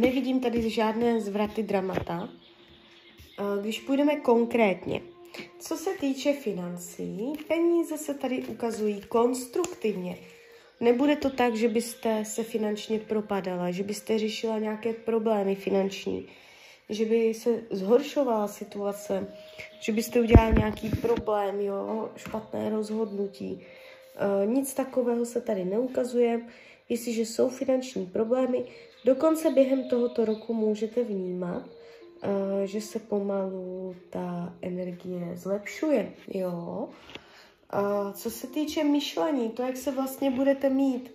nevidím 0.00 0.40
tady 0.40 0.70
žádné 0.70 1.20
zvraty 1.20 1.62
dramata. 1.62 2.28
Uh, 3.40 3.62
když 3.62 3.80
půjdeme 3.80 4.16
konkrétně, 4.16 5.00
týče 6.02 6.32
financí, 6.32 7.32
peníze 7.48 7.98
se 7.98 8.14
tady 8.14 8.42
ukazují 8.42 9.00
konstruktivně. 9.00 10.18
Nebude 10.80 11.16
to 11.16 11.30
tak, 11.30 11.56
že 11.56 11.68
byste 11.68 12.24
se 12.24 12.42
finančně 12.42 12.98
propadala, 12.98 13.70
že 13.70 13.82
byste 13.82 14.18
řešila 14.18 14.58
nějaké 14.58 14.92
problémy 14.92 15.54
finanční, 15.54 16.26
že 16.88 17.04
by 17.04 17.34
se 17.34 17.50
zhoršovala 17.70 18.48
situace, 18.48 19.34
že 19.80 19.92
byste 19.92 20.20
udělali 20.20 20.54
nějaký 20.58 20.88
problém, 20.88 21.60
jo, 21.60 22.10
špatné 22.16 22.70
rozhodnutí. 22.70 23.60
E, 23.62 24.46
nic 24.46 24.74
takového 24.74 25.26
se 25.26 25.40
tady 25.40 25.64
neukazuje. 25.64 26.40
Jestliže 26.88 27.22
jsou 27.22 27.48
finanční 27.48 28.06
problémy, 28.06 28.64
dokonce 29.04 29.50
během 29.50 29.88
tohoto 29.88 30.24
roku 30.24 30.54
můžete 30.54 31.04
vnímat, 31.04 31.62
že 32.64 32.80
se 32.80 32.98
pomalu 32.98 33.96
ta 34.10 34.54
energie 34.62 35.36
zlepšuje, 35.36 36.12
jo. 36.28 36.88
E, 37.72 38.12
co 38.12 38.30
se 38.30 38.46
týče 38.46 38.84
myšlení, 38.84 39.50
to, 39.50 39.62
jak 39.62 39.76
se 39.76 39.90
vlastně 39.90 40.30
budete 40.30 40.70
mít, 40.70 41.10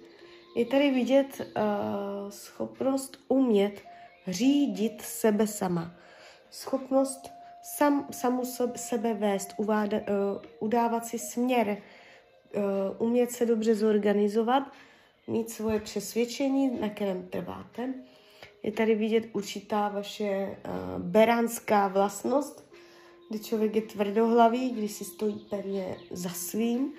je 0.58 0.66
tady 0.66 0.92
vidět 0.92 1.42
uh, 1.42 2.30
schopnost 2.30 3.18
umět 3.28 3.82
řídit 4.28 5.02
sebe 5.02 5.48
sama. 5.48 5.96
Schopnost 6.52 7.30
sam, 7.64 8.08
samu 8.12 8.44
sebe 8.76 9.14
vést, 9.14 9.54
uváda, 9.58 9.98
uh, 9.98 10.42
udávat 10.60 11.06
si 11.06 11.20
směr, 11.20 11.78
uh, 12.56 13.08
umět 13.08 13.32
se 13.32 13.46
dobře 13.46 13.76
zorganizovat, 13.76 14.64
mít 15.28 15.50
svoje 15.50 15.80
přesvědčení, 15.80 16.80
na 16.82 16.90
kterém 16.90 17.28
trváte. 17.28 17.94
Je 18.64 18.72
tady 18.72 18.96
vidět 18.96 19.30
určitá 19.34 19.90
vaše 19.90 20.58
uh, 20.66 21.02
beránská 21.02 21.88
vlastnost, 21.88 22.68
kdy 23.30 23.40
člověk 23.40 23.76
je 23.76 23.82
tvrdohlavý, 23.82 24.70
kdy 24.70 24.90
si 24.90 25.06
stojí 25.06 25.46
pevně 25.50 25.98
za 26.12 26.30
svým. 26.30 26.94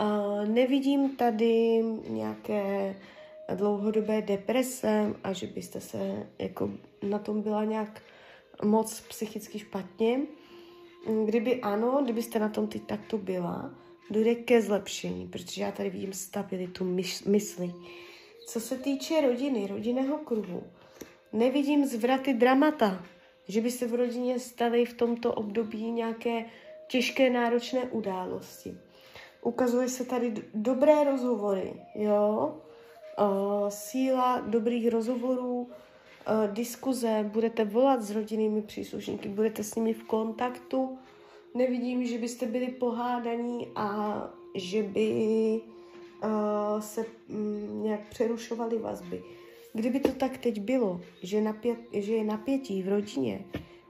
Uh, 0.00 0.48
nevidím 0.48 1.16
tady 1.16 1.82
nějaké 2.08 2.96
dlouhodobé 3.54 4.22
deprese 4.22 5.14
a 5.24 5.32
že 5.32 5.46
byste 5.46 5.80
se 5.80 6.26
jako 6.38 6.70
na 7.02 7.18
tom 7.18 7.42
byla 7.42 7.64
nějak 7.64 8.02
moc 8.64 9.00
psychicky 9.00 9.58
špatně. 9.58 10.20
Kdyby 11.24 11.60
ano, 11.60 12.00
kdybyste 12.04 12.38
na 12.38 12.48
tom 12.48 12.66
teď 12.66 12.82
takto 12.82 13.18
byla, 13.18 13.74
dojde 14.10 14.34
ke 14.34 14.62
zlepšení, 14.62 15.28
protože 15.28 15.62
já 15.62 15.72
tady 15.72 15.90
vidím 15.90 16.12
stabilitu 16.12 16.84
mysli. 17.26 17.72
Co 18.48 18.60
se 18.60 18.78
týče 18.78 19.20
rodiny, 19.20 19.66
rodinného 19.66 20.18
kruhu, 20.18 20.62
nevidím 21.32 21.86
zvraty 21.86 22.34
dramata, 22.34 23.04
že 23.48 23.60
by 23.60 23.70
se 23.70 23.86
v 23.86 23.94
rodině 23.94 24.38
staly 24.38 24.84
v 24.84 24.94
tomto 24.94 25.32
období 25.32 25.90
nějaké 25.90 26.44
těžké, 26.88 27.30
náročné 27.30 27.80
události. 27.80 28.78
Ukazuje 29.42 29.88
se 29.88 30.04
tady 30.04 30.34
dobré 30.54 31.04
rozhovory, 31.04 31.74
jo, 31.94 32.56
uh, 33.18 33.68
síla 33.68 34.40
dobrých 34.40 34.88
rozhovorů, 34.88 35.60
uh, 35.60 36.54
diskuze, 36.54 37.30
budete 37.32 37.64
volat 37.64 38.02
s 38.02 38.10
rodinnými 38.10 38.62
příslušníky, 38.62 39.28
budete 39.28 39.64
s 39.64 39.74
nimi 39.74 39.92
v 39.92 40.04
kontaktu. 40.04 40.98
Nevidím, 41.54 42.06
že 42.06 42.18
byste 42.18 42.46
byli 42.46 42.66
pohádaní 42.66 43.68
a 43.76 44.18
že 44.54 44.82
by 44.82 45.60
se 46.80 47.04
um, 47.28 47.82
nějak 47.82 48.08
přerušovaly 48.08 48.78
vazby. 48.78 49.22
Kdyby 49.72 50.00
to 50.00 50.12
tak 50.12 50.38
teď 50.38 50.60
bylo, 50.60 51.00
že, 51.22 51.40
napět, 51.40 51.78
že 51.92 52.12
je 52.12 52.24
napětí 52.24 52.82
v 52.82 52.88
rodině, 52.88 53.44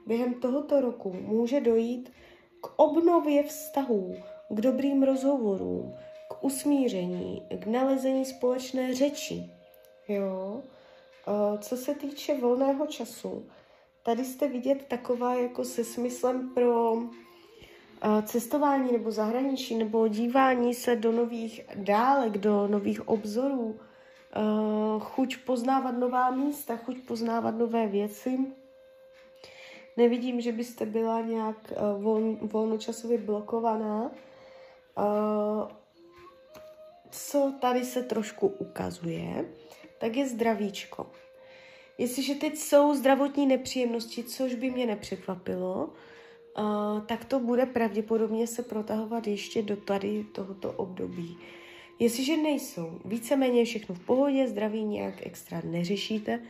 během 0.06 0.34
tohoto 0.34 0.80
roku 0.80 1.12
může 1.20 1.60
dojít 1.60 2.12
k 2.60 2.66
obnově 2.76 3.42
vztahů, 3.42 4.16
k 4.48 4.60
dobrým 4.60 5.02
rozhovorům, 5.02 5.94
k 6.28 6.44
usmíření, 6.44 7.42
k 7.58 7.66
nalezení 7.66 8.24
společné 8.24 8.94
řeči. 8.94 9.50
Jo? 10.08 10.62
Co 11.58 11.76
se 11.76 11.94
týče 11.94 12.38
volného 12.40 12.86
času, 12.86 13.46
tady 14.04 14.24
jste 14.24 14.48
vidět 14.48 14.84
taková 14.88 15.34
jako 15.34 15.64
se 15.64 15.84
smyslem 15.84 16.54
pro 16.54 16.96
cestování 18.22 18.92
nebo 18.92 19.10
zahraničí 19.10 19.74
nebo 19.74 20.08
dívání 20.08 20.74
se 20.74 20.96
do 20.96 21.12
nových 21.12 21.60
dálek, 21.74 22.38
do 22.38 22.68
nových 22.68 23.08
obzorů, 23.08 23.80
chuť 25.00 25.36
poznávat 25.36 25.98
nová 25.98 26.30
místa, 26.30 26.76
chuť 26.76 26.98
poznávat 26.98 27.54
nové 27.54 27.86
věci. 27.86 28.38
Nevidím, 29.96 30.40
že 30.40 30.52
byste 30.52 30.86
byla 30.86 31.20
nějak 31.20 31.72
volnočasově 32.42 33.18
blokovaná 33.18 34.10
co 37.10 37.54
tady 37.60 37.84
se 37.84 38.02
trošku 38.02 38.46
ukazuje, 38.46 39.44
tak 39.98 40.16
je 40.16 40.28
zdravíčko. 40.28 41.10
Jestliže 41.98 42.34
teď 42.34 42.56
jsou 42.56 42.94
zdravotní 42.94 43.46
nepříjemnosti, 43.46 44.24
což 44.24 44.54
by 44.54 44.70
mě 44.70 44.86
nepřekvapilo, 44.86 45.90
tak 47.06 47.24
to 47.24 47.40
bude 47.40 47.66
pravděpodobně 47.66 48.46
se 48.46 48.62
protahovat 48.62 49.26
ještě 49.26 49.62
do 49.62 49.76
tady 49.76 50.24
tohoto 50.32 50.72
období. 50.72 51.38
Jestliže 51.98 52.36
nejsou, 52.36 53.00
víceméně 53.04 53.64
všechno 53.64 53.94
v 53.94 54.06
pohodě, 54.06 54.48
zdraví 54.48 54.84
nějak 54.84 55.26
extra 55.26 55.62
neřešíte, 55.64 56.40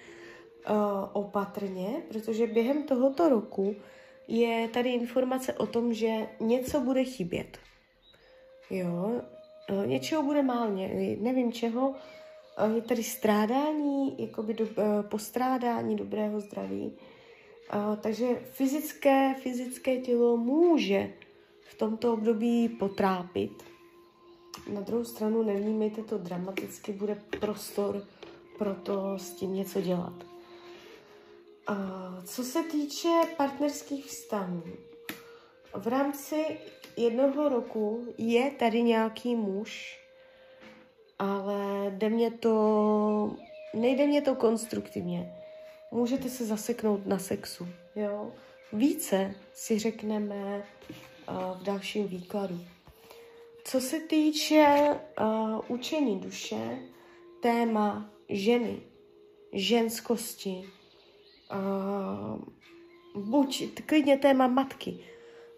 opatrně, 1.13 1.89
protože 2.09 2.47
během 2.47 2.83
tohoto 2.83 3.29
roku 3.29 3.77
je 4.29 4.69
tady 4.69 4.91
informace 4.91 5.53
o 5.53 5.67
tom, 5.67 5.95
že 5.95 6.29
něco 6.41 6.81
bude 6.81 7.05
chybět. 7.05 7.59
Jo, 8.71 9.21
Eh, 9.69 9.87
něčeho 9.87 10.23
bude 10.23 10.43
málně, 10.43 11.17
nevím 11.21 11.53
čeho, 11.53 11.95
eh, 12.57 12.75
je 12.75 12.83
tady 12.83 13.03
strádání, 13.03 14.17
jakoby 14.19 14.55
do, 14.55 14.65
eh, 14.65 15.03
postrádání 15.03 15.97
dobrého 15.97 16.41
zdraví. 16.41 16.93
Takže 18.01 18.27
fyzické, 18.51 19.35
fyzické 19.35 19.97
tělo 19.97 20.37
může 20.37 21.13
v 21.61 21.75
tomto 21.75 22.13
období 22.13 22.69
potrápit. 22.69 23.65
Na 24.73 24.81
druhou 24.81 25.05
stranu 25.05 25.43
nevnímejte 25.43 26.03
to 26.03 26.19
dramaticky, 26.19 26.93
bude 26.93 27.23
prostor 27.41 28.05
pro 28.59 28.75
to 28.75 29.19
s 29.19 29.31
tím 29.31 29.55
něco 29.55 29.81
dělat. 29.81 30.13
Co 32.25 32.45
se 32.45 32.63
týče 32.63 33.09
partnerských 33.37 34.07
vztahů, 34.07 34.63
v 35.75 35.87
rámci 35.87 36.59
jednoho 36.97 37.49
roku 37.49 38.15
je 38.19 38.51
tady 38.51 38.83
nějaký 38.83 39.37
muž, 39.37 40.01
ale 41.19 41.91
jde 41.91 42.09
mě 42.09 42.31
to, 42.31 43.37
nejde 43.75 44.07
mě 44.07 44.23
to 44.23 44.35
konstruktivně. 44.35 45.36
Můžete 45.97 46.29
se 46.29 46.47
zaseknout 46.47 47.07
na 47.07 47.19
sexu, 47.19 47.69
jo. 47.95 48.33
Více 48.73 49.35
si 49.53 49.79
řekneme 49.79 50.63
uh, 51.29 51.61
v 51.61 51.63
dalším 51.63 52.09
výkladu. 52.09 52.61
Co 53.65 53.81
se 53.81 54.01
týče 54.01 54.67
uh, 55.21 55.61
učení 55.69 56.21
duše, 56.21 56.79
téma 57.43 58.11
ženy, 58.29 58.81
ženskosti, 59.53 60.65
uh, 61.53 63.23
buď 63.23 63.65
klidně 63.87 64.19
téma 64.19 64.47
matky, 64.47 64.99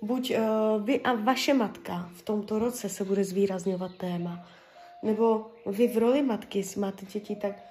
buď 0.02 0.30
uh, 0.30 0.84
vy 0.84 1.00
a 1.00 1.12
vaše 1.14 1.54
matka 1.54 2.10
v 2.14 2.22
tomto 2.22 2.58
roce 2.58 2.88
se 2.88 3.04
bude 3.04 3.24
zvýrazňovat 3.24 3.96
téma, 3.96 4.48
nebo 5.02 5.50
vy 5.66 5.88
v 5.88 5.98
roli 5.98 6.22
matky, 6.22 6.64
máte 6.76 7.06
děti, 7.06 7.36
tak 7.36 7.68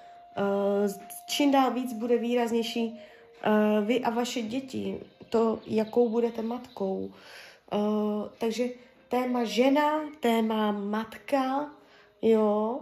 čím 1.28 1.50
dál 1.50 1.70
víc 1.70 1.92
bude 1.92 2.18
výraznější 2.18 2.88
uh, 2.88 3.86
vy 3.86 4.00
a 4.00 4.10
vaše 4.10 4.42
děti, 4.42 5.00
to, 5.28 5.60
jakou 5.66 6.08
budete 6.08 6.42
matkou. 6.42 7.12
Uh, 7.72 8.28
takže 8.38 8.64
téma 9.08 9.44
žena, 9.44 10.00
téma 10.20 10.72
matka, 10.72 11.70
jo, 12.22 12.80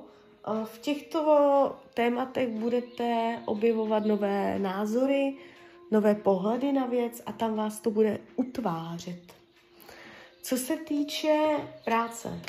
v 0.64 0.78
těchto 0.78 1.76
tématech 1.94 2.48
budete 2.48 3.38
objevovat 3.44 4.06
nové 4.06 4.58
názory, 4.58 5.36
nové 5.90 6.14
pohledy 6.14 6.72
na 6.72 6.86
věc 6.86 7.22
a 7.26 7.32
tam 7.32 7.56
vás 7.56 7.80
to 7.80 7.90
bude 7.90 8.18
utvářet. 8.36 9.22
Co 10.42 10.56
se 10.56 10.76
týče 10.76 11.56
práce, 11.84 12.40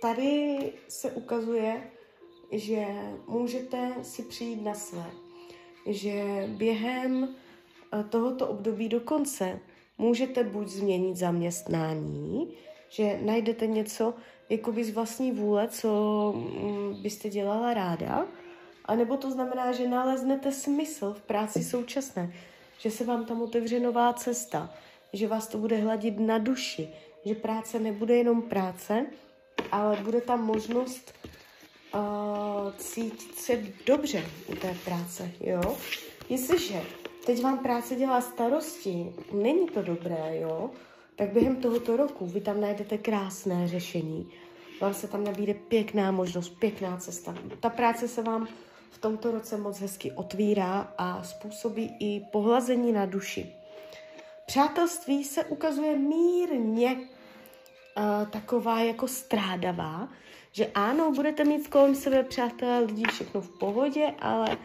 tady 0.00 0.72
se 0.88 1.10
ukazuje, 1.10 1.90
že 2.52 2.86
můžete 3.26 3.92
si 4.02 4.22
přijít 4.22 4.62
na 4.62 4.74
své, 4.74 5.10
že 5.86 6.44
během 6.48 7.22
uh, 7.22 8.02
tohoto 8.02 8.48
období 8.48 8.88
dokonce 8.88 9.60
můžete 9.98 10.44
buď 10.44 10.68
změnit 10.68 11.16
zaměstnání, 11.16 12.48
že 12.88 13.18
najdete 13.22 13.66
něco 13.66 14.14
jakoby 14.48 14.84
z 14.84 14.94
vlastní 14.94 15.32
vůle, 15.32 15.68
co 15.68 16.32
mm, 16.36 17.02
byste 17.02 17.28
dělala 17.28 17.74
ráda, 17.74 18.26
anebo 18.84 19.16
to 19.16 19.30
znamená, 19.30 19.72
že 19.72 19.88
naleznete 19.88 20.52
smysl 20.52 21.14
v 21.14 21.22
práci 21.22 21.64
současné, 21.64 22.32
že 22.78 22.90
se 22.90 23.04
vám 23.04 23.24
tam 23.24 23.42
otevře 23.42 23.80
nová 23.80 24.12
cesta, 24.12 24.74
že 25.12 25.28
vás 25.28 25.48
to 25.48 25.58
bude 25.58 25.76
hladit 25.76 26.20
na 26.20 26.38
duši, 26.38 26.88
že 27.24 27.34
práce 27.34 27.78
nebude 27.78 28.16
jenom 28.16 28.42
práce, 28.42 29.06
ale 29.72 29.96
bude 29.96 30.20
tam 30.20 30.44
možnost 30.44 31.14
uh, 31.96 32.72
cítit 32.76 33.34
se 33.34 33.62
dobře 33.86 34.24
u 34.46 34.54
té 34.54 34.76
práce, 34.84 35.30
jo. 35.40 35.76
Jestliže 36.28 36.82
teď 37.26 37.42
vám 37.42 37.58
práce 37.58 37.94
dělá 37.94 38.20
starosti, 38.20 39.12
není 39.32 39.66
to 39.68 39.82
dobré, 39.82 40.38
jo, 40.40 40.70
tak 41.16 41.32
během 41.32 41.56
tohoto 41.56 41.96
roku 41.96 42.26
vy 42.26 42.40
tam 42.40 42.60
najdete 42.60 42.98
krásné 42.98 43.68
řešení. 43.68 44.30
Vám 44.80 44.94
se 44.94 45.08
tam 45.08 45.24
nabíde 45.24 45.54
pěkná 45.54 46.10
možnost, 46.10 46.48
pěkná 46.48 46.96
cesta. 46.96 47.34
Ta 47.60 47.68
práce 47.68 48.08
se 48.08 48.22
vám 48.22 48.48
v 48.90 48.98
tomto 48.98 49.30
roce 49.30 49.56
moc 49.56 49.80
hezky 49.80 50.12
otvírá 50.12 50.94
a 50.98 51.22
způsobí 51.22 51.96
i 52.00 52.20
pohlazení 52.32 52.92
na 52.92 53.06
duši. 53.06 53.52
Přátelství 54.46 55.24
se 55.24 55.44
ukazuje 55.44 55.96
mírně 55.98 56.96
uh, 56.96 58.28
taková 58.30 58.80
jako 58.80 59.08
strádavá, 59.08 60.08
že 60.56 60.66
ano, 60.74 61.12
budete 61.12 61.44
mít 61.44 61.68
kolem 61.68 61.94
sebe 61.94 62.22
přátelé, 62.22 62.78
lidi, 62.78 63.04
všechno 63.12 63.40
v 63.40 63.58
pohodě, 63.58 64.14
ale 64.18 64.58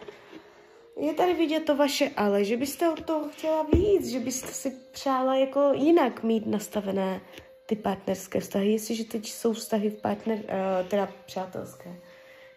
je 0.97 1.13
tady 1.13 1.33
vidět 1.33 1.59
to 1.59 1.75
vaše 1.75 2.11
ale, 2.17 2.43
že 2.43 2.57
byste 2.57 2.89
od 2.89 3.05
toho 3.05 3.29
chtěla 3.29 3.63
víc, 3.73 4.07
že 4.07 4.19
byste 4.19 4.47
si 4.47 4.71
přála 4.91 5.35
jako 5.35 5.71
jinak 5.73 6.23
mít 6.23 6.47
nastavené 6.47 7.21
ty 7.65 7.75
partnerské 7.75 8.39
vztahy, 8.39 8.71
jestliže 8.71 9.03
teď 9.03 9.27
jsou 9.27 9.53
vztahy 9.53 9.89
v 9.89 10.01
partner, 10.01 10.37
uh, 10.37 10.87
teda 10.87 11.09
přátelské. 11.25 11.95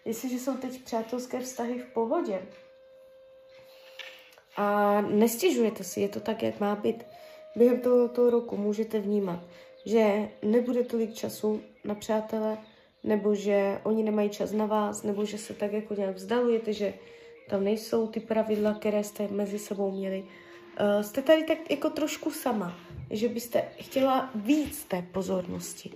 Jestliže 0.05 0.39
jsou 0.39 0.57
teď 0.57 0.83
přátelské 0.83 1.39
vztahy 1.39 1.79
v 1.79 1.93
pohodě. 1.93 2.41
A 4.57 5.01
nestěžujete 5.01 5.83
si, 5.83 6.01
je 6.01 6.09
to 6.09 6.19
tak, 6.19 6.43
jak 6.43 6.59
má 6.59 6.75
být, 6.75 7.05
během 7.55 7.81
tohoto 7.81 8.29
roku 8.29 8.57
můžete 8.57 8.99
vnímat, 8.99 9.39
že 9.85 10.29
nebude 10.41 10.83
tolik 10.83 11.13
času 11.13 11.61
na 11.83 11.95
přátele, 11.95 12.57
nebo 13.05 13.35
že 13.35 13.79
oni 13.83 14.03
nemají 14.03 14.29
čas 14.29 14.51
na 14.51 14.65
vás, 14.65 15.03
nebo 15.03 15.25
že 15.25 15.37
se 15.37 15.53
tak 15.53 15.73
jako 15.73 15.93
nějak 15.93 16.15
vzdalujete, 16.15 16.73
že 16.73 16.93
tam 17.49 17.63
nejsou 17.63 18.07
ty 18.07 18.19
pravidla, 18.19 18.73
které 18.73 19.03
jste 19.03 19.27
mezi 19.27 19.59
sebou 19.59 19.91
měli. 19.91 20.23
Uh, 20.23 21.01
jste 21.01 21.21
tady 21.21 21.43
tak 21.43 21.71
jako 21.71 21.89
trošku 21.89 22.31
sama, 22.31 22.75
že 23.09 23.29
byste 23.29 23.63
chtěla 23.79 24.29
víc 24.35 24.83
té 24.83 25.01
pozornosti. 25.11 25.91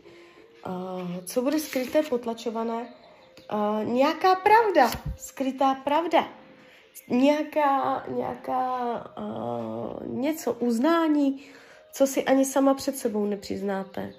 Uh, 0.68 1.24
co 1.26 1.42
bude 1.42 1.60
skryté, 1.60 2.04
potlačované? 2.04 2.94
Uh, 3.54 3.94
nějaká 3.94 4.36
pravda, 4.36 4.92
skrytá 5.18 5.76
pravda. 5.76 6.28
Nějaká, 7.08 8.04
nějaká 8.08 8.90
uh, 9.18 10.08
něco, 10.08 10.54
uznání, 10.54 11.44
co 11.92 12.08
si 12.08 12.24
ani 12.24 12.46
sama 12.46 12.74
před 12.74 12.98
sebou 12.98 13.26
nepřiznáte. 13.26 14.14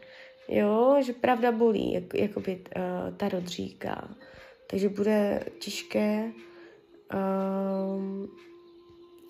Jo, 0.50 0.96
že 1.06 1.12
pravda 1.12 1.52
bolí, 1.52 1.92
jak, 1.92 2.14
jako 2.14 2.40
by 2.40 2.64
uh, 2.76 3.16
Tarot 3.16 3.46
říká. 3.46 4.08
Takže 4.66 4.88
bude 4.88 5.44
těžké 5.58 6.32
um, 7.14 8.30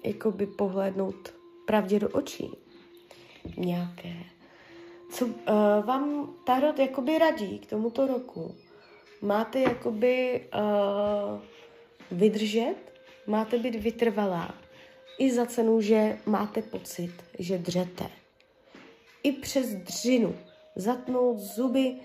jakoby 0.05 0.47
pohlédnout 0.47 1.35
pravdě 1.67 1.99
do 1.99 2.09
očí. 2.09 2.51
Nějaké. 3.57 4.15
Co 5.11 5.27
uh, 5.27 5.33
vám 5.85 6.35
Tarot 6.45 6.79
jakoby 6.79 7.19
radí 7.19 7.59
k 7.59 7.67
tomuto 7.67 8.07
roku? 8.07 8.55
Máte 9.23 9.61
jakoby 9.61 10.45
uh, 10.55 11.41
vydržet, 12.19 12.77
máte 13.27 13.59
být 13.59 13.75
vytrvalá. 13.75 14.55
I 15.19 15.33
za 15.33 15.47
cenu, 15.47 15.81
že 15.81 16.19
máte 16.27 16.63
pocit, 16.63 17.13
že 17.39 17.59
dřete. 17.59 18.11
I 19.23 19.33
přes 19.33 19.75
dřinu 19.75 20.35
zatnout 20.77 21.39
zuby, 21.39 21.97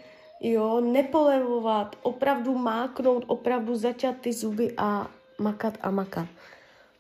jo, 0.41 0.82
nepolevovat, 0.82 1.95
opravdu 2.01 2.58
máknout, 2.58 3.23
opravdu 3.28 3.75
začat 3.75 4.15
ty 4.21 4.34
zuby 4.34 4.73
a 4.78 5.12
makat 5.39 5.78
a 5.82 5.91
makat. 5.91 6.28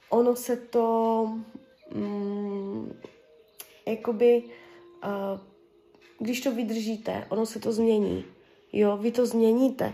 Ono 0.09 0.35
se 0.35 0.57
to, 0.57 1.27
mm, 1.93 3.01
jakoby, 3.87 4.43
uh, 5.03 5.39
když 6.19 6.41
to 6.41 6.51
vydržíte, 6.51 7.25
ono 7.29 7.45
se 7.45 7.59
to 7.59 7.71
změní. 7.71 8.25
Jo, 8.73 8.97
vy 8.97 9.11
to 9.11 9.25
změníte 9.25 9.93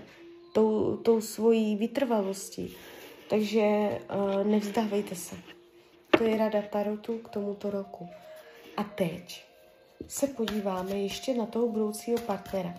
tou, 0.53 0.97
tou 0.97 1.21
svojí 1.21 1.75
vytrvalostí. 1.75 2.75
Takže 3.29 3.61
uh, 3.61 4.43
nevzdávejte 4.43 5.15
se. 5.15 5.35
To 6.17 6.23
je 6.23 6.37
rada 6.37 6.61
Tarotu 6.61 7.17
k 7.17 7.29
tomuto 7.29 7.69
roku. 7.69 8.09
A 8.77 8.83
teď 8.83 9.50
se 10.07 10.27
podíváme 10.27 10.91
ještě 10.91 11.33
na 11.33 11.45
toho 11.45 11.67
budoucího 11.67 12.19
partnera. 12.19 12.73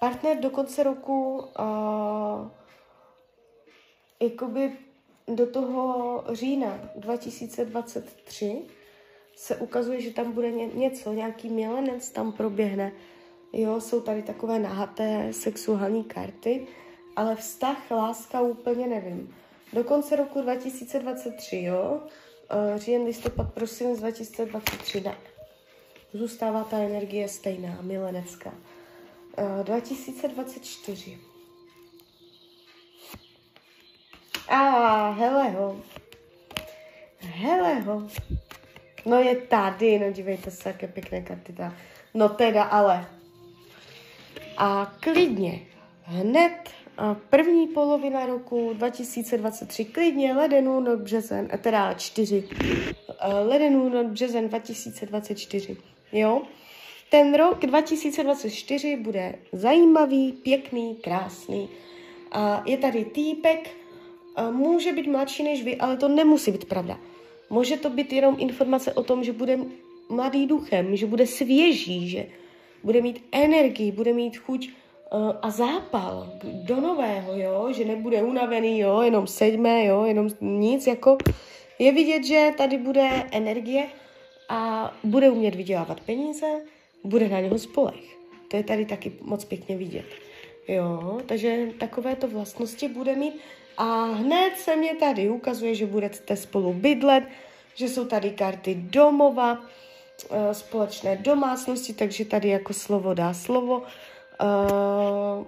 Partner 0.00 0.40
do 0.40 0.50
konce 0.50 0.82
roku 0.82 1.38
uh, 1.38 2.50
jakoby 4.20 4.72
do 5.28 5.46
toho 5.46 6.24
října 6.32 6.78
2023 6.96 8.62
se 9.36 9.56
ukazuje, 9.56 10.00
že 10.00 10.10
tam 10.10 10.32
bude 10.32 10.50
něco, 10.52 11.12
nějaký 11.12 11.48
milenec 11.48 12.10
tam 12.10 12.32
proběhne. 12.32 12.92
Jo, 13.52 13.80
jsou 13.80 14.00
tady 14.00 14.22
takové 14.22 14.58
nahaté 14.58 15.32
sexuální 15.32 16.04
karty, 16.04 16.66
ale 17.16 17.36
vztah, 17.36 17.90
láska 17.90 18.40
úplně 18.40 18.86
nevím. 18.86 19.34
Do 19.72 19.84
konce 19.84 20.16
roku 20.16 20.40
2023, 20.40 21.62
jo, 21.62 22.00
uh, 22.00 22.78
říjen, 22.78 23.02
listopad, 23.02 23.52
prosinec 23.52 23.98
2023, 23.98 25.00
ne 25.00 25.16
zůstává 26.12 26.64
ta 26.64 26.78
energie 26.78 27.28
stejná, 27.28 27.78
milenecká. 27.80 28.52
2024. 29.62 31.18
A 34.48 35.10
hele 35.10 35.50
ho. 35.50 35.80
Hele 37.18 37.80
ho. 37.80 38.08
No 39.06 39.16
je 39.16 39.36
tady, 39.36 39.98
no 39.98 40.12
dívejte 40.12 40.50
se, 40.50 40.68
jaké 40.68 40.88
pěkné 40.88 41.22
karty 41.22 41.52
ta. 41.52 41.74
No 42.14 42.28
teda, 42.28 42.62
ale. 42.62 43.06
A 44.56 44.96
klidně, 45.00 45.60
hned 46.02 46.70
první 47.30 47.66
polovina 47.66 48.26
roku 48.26 48.72
2023, 48.72 49.84
klidně 49.84 50.34
leden, 50.34 50.68
únor, 50.68 50.96
březen, 50.96 51.48
teda 51.58 51.94
čtyři, 51.94 52.48
leden, 53.42 53.76
únor, 53.76 54.04
březen 54.04 54.48
2024. 54.48 55.76
Jo? 56.12 56.42
Ten 57.10 57.34
rok 57.34 57.66
2024 57.66 58.96
bude 58.96 59.34
zajímavý, 59.52 60.32
pěkný, 60.32 60.96
krásný. 60.96 61.68
A 62.32 62.62
je 62.66 62.76
tady 62.76 63.04
týpek, 63.04 63.70
může 64.50 64.92
být 64.92 65.06
mladší 65.06 65.42
než 65.42 65.64
vy, 65.64 65.76
ale 65.76 65.96
to 65.96 66.08
nemusí 66.08 66.50
být 66.50 66.64
pravda. 66.64 66.98
Může 67.50 67.76
to 67.76 67.90
být 67.90 68.12
jenom 68.12 68.36
informace 68.38 68.92
o 68.92 69.02
tom, 69.02 69.24
že 69.24 69.32
bude 69.32 69.58
mladý 70.08 70.46
duchem, 70.46 70.96
že 70.96 71.06
bude 71.06 71.26
svěží, 71.26 72.08
že 72.08 72.26
bude 72.84 73.00
mít 73.00 73.24
energii, 73.32 73.92
bude 73.92 74.12
mít 74.12 74.36
chuť 74.36 74.70
a 75.42 75.50
zápal 75.50 76.32
do 76.44 76.80
nového, 76.80 77.36
jo, 77.36 77.68
že 77.72 77.84
nebude 77.84 78.22
unavený, 78.22 78.78
jo, 78.78 79.00
jenom 79.00 79.26
sedme, 79.26 79.84
jo, 79.84 80.04
jenom 80.04 80.28
nic, 80.40 80.86
jako 80.86 81.18
je 81.78 81.92
vidět, 81.92 82.24
že 82.24 82.50
tady 82.56 82.78
bude 82.78 83.10
energie 83.32 83.86
a 84.50 84.92
bude 85.04 85.30
umět 85.30 85.54
vydělávat 85.54 86.00
peníze, 86.00 86.46
bude 87.04 87.28
na 87.28 87.40
něho 87.40 87.58
spolech. 87.58 88.18
To 88.48 88.56
je 88.56 88.62
tady 88.62 88.84
taky 88.84 89.12
moc 89.20 89.44
pěkně 89.44 89.76
vidět. 89.76 90.06
Jo, 90.68 91.20
takže 91.26 91.68
takovéto 91.78 92.28
vlastnosti 92.28 92.88
bude 92.88 93.16
mít 93.16 93.40
a 93.76 94.04
hned 94.04 94.58
se 94.58 94.76
mě 94.76 94.94
tady 94.94 95.30
ukazuje, 95.30 95.74
že 95.74 95.86
budete 95.86 96.36
spolu 96.36 96.72
bydlet, 96.72 97.24
že 97.74 97.88
jsou 97.88 98.04
tady 98.04 98.30
karty 98.30 98.74
domova, 98.74 99.58
eh, 100.30 100.54
společné 100.54 101.16
domácnosti, 101.16 101.92
takže 101.94 102.24
tady 102.24 102.48
jako 102.48 102.72
slovo 102.74 103.14
dá 103.14 103.34
slovo. 103.34 103.82
Eh, 104.40 105.44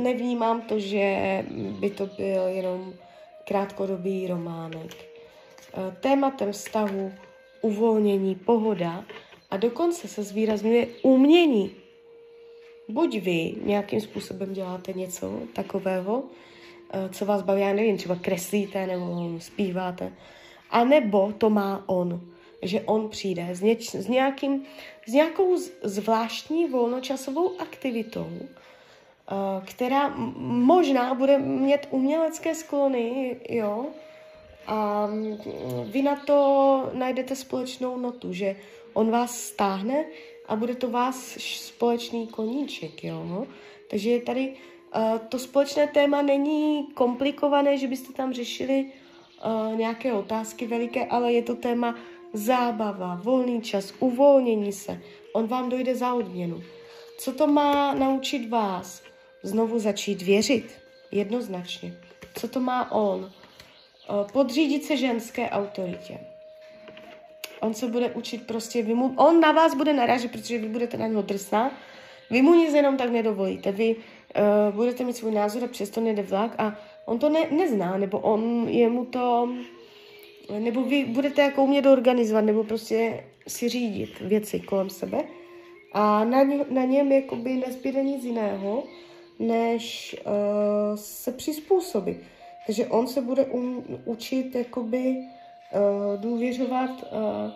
nevnímám 0.00 0.60
to, 0.60 0.80
že 0.80 1.44
by 1.80 1.90
to 1.90 2.06
byl 2.06 2.42
jenom 2.46 2.94
krátkodobý 3.44 4.26
románek. 4.26 4.94
Eh, 4.94 5.96
tématem 6.00 6.52
vztahu 6.52 7.12
uvolnění, 7.64 8.34
pohoda 8.34 9.04
a 9.50 9.56
dokonce 9.56 10.08
se 10.08 10.22
zvýrazňuje 10.22 10.86
umění. 11.02 11.70
Buď 12.88 13.18
vy 13.18 13.54
nějakým 13.64 14.00
způsobem 14.00 14.52
děláte 14.52 14.92
něco 14.92 15.40
takového, 15.52 16.22
eh, 16.92 17.08
co 17.08 17.24
vás 17.24 17.42
baví, 17.42 17.60
já 17.60 17.72
nevím, 17.72 17.96
třeba 17.96 18.16
kreslíte 18.16 18.86
nebo 18.86 19.40
zpíváte, 19.40 20.12
a 20.70 20.84
nebo 20.84 21.32
to 21.32 21.50
má 21.50 21.84
on. 21.86 22.20
že 22.64 22.80
on 22.80 23.08
přijde 23.08 23.52
s, 23.52 23.60
něč, 23.60 23.92
s, 23.92 24.08
nějakým, 24.08 24.64
s 25.06 25.12
nějakou 25.12 25.56
zvláštní 25.82 26.64
volnočasovou 26.66 27.60
aktivitou, 27.60 28.24
uh, 28.24 29.64
která 29.68 30.14
možná 30.64 31.14
bude 31.14 31.38
mít 31.38 31.92
umělecké 31.92 32.54
sklony, 32.54 33.36
jo, 33.48 33.92
a 34.66 35.06
mm, 35.06 35.38
vy 35.84 36.02
na 36.02 36.16
to 36.16 36.90
najdete 36.92 37.36
společnou 37.36 37.98
notu, 37.98 38.32
že 38.32 38.56
on 38.92 39.10
vás 39.10 39.40
stáhne 39.40 40.04
a 40.48 40.56
bude 40.56 40.74
to 40.74 40.90
vás 40.90 41.36
společný 41.40 42.26
koníček, 42.26 43.04
jo. 43.04 43.46
Takže 43.90 44.10
je 44.10 44.20
tady 44.20 44.48
uh, 44.96 45.18
to 45.28 45.38
společné 45.38 45.86
téma 45.86 46.22
není 46.22 46.86
komplikované, 46.94 47.78
že 47.78 47.86
byste 47.86 48.12
tam 48.12 48.32
řešili 48.32 48.84
uh, 48.84 49.76
nějaké 49.76 50.12
otázky 50.12 50.66
veliké, 50.66 51.06
ale 51.06 51.32
je 51.32 51.42
to 51.42 51.54
téma 51.54 51.94
zábava, 52.32 53.20
volný 53.22 53.62
čas, 53.62 53.94
uvolnění 53.98 54.72
se. 54.72 55.00
On 55.32 55.46
vám 55.46 55.68
dojde 55.68 55.94
za 55.94 56.14
odměnu. 56.14 56.62
Co 57.18 57.32
to 57.32 57.46
má 57.46 57.94
naučit 57.94 58.48
vás? 58.48 59.02
Znovu 59.42 59.78
začít 59.78 60.22
věřit. 60.22 60.78
Jednoznačně. 61.10 61.96
Co 62.34 62.48
to 62.48 62.60
má 62.60 62.92
on? 62.92 63.30
Eh, 64.08 64.32
podřídit 64.32 64.84
se 64.84 64.96
ženské 64.96 65.50
autoritě. 65.50 66.18
On 67.60 67.74
se 67.74 67.86
bude 67.86 68.10
učit 68.10 68.46
prostě, 68.46 68.82
vy 68.82 68.94
mu, 68.94 69.14
on 69.16 69.40
na 69.40 69.52
vás 69.52 69.74
bude 69.74 69.92
narážet, 69.92 70.32
protože 70.32 70.58
vy 70.58 70.68
budete 70.68 70.96
na 70.96 71.06
něho 71.06 71.22
drsná, 71.22 71.78
vy 72.30 72.42
mu 72.42 72.54
nic 72.54 72.74
jenom 72.74 72.96
tak 72.96 73.10
nedovolíte, 73.10 73.72
vy 73.72 73.96
uh, 73.96 74.74
budete 74.74 75.04
mít 75.04 75.16
svůj 75.16 75.32
názor 75.32 75.64
a 75.64 75.66
přesto 75.66 76.00
nejde 76.00 76.22
vlak 76.22 76.54
a 76.58 76.78
on 77.04 77.18
to 77.18 77.28
ne, 77.28 77.46
nezná, 77.50 77.96
nebo 77.98 78.18
on 78.18 78.68
je 78.68 78.88
mu 78.88 79.04
to, 79.04 79.48
nebo 80.58 80.82
vy 80.82 81.04
budete 81.04 81.42
jako 81.42 81.64
umět 81.64 81.86
organizovat, 81.86 82.44
nebo 82.44 82.64
prostě 82.64 83.24
si 83.48 83.68
řídit 83.68 84.20
věci 84.20 84.60
kolem 84.60 84.90
sebe 84.90 85.24
a 85.92 86.24
na, 86.24 86.42
ně, 86.42 86.64
na 86.70 86.84
něm 86.84 87.12
jakoby 87.12 87.54
nezbyde 87.54 88.02
nic 88.02 88.24
jiného, 88.24 88.84
než 89.38 90.16
uh, 90.26 90.96
se 90.96 91.32
přizpůsobit. 91.32 92.33
Takže 92.66 92.86
on 92.86 93.06
se 93.06 93.20
bude 93.20 93.44
um, 93.44 93.84
učit 94.04 94.54
jakoby 94.54 95.16
uh, 95.18 96.20
důvěřovat 96.20 96.90
uh, 96.90 97.52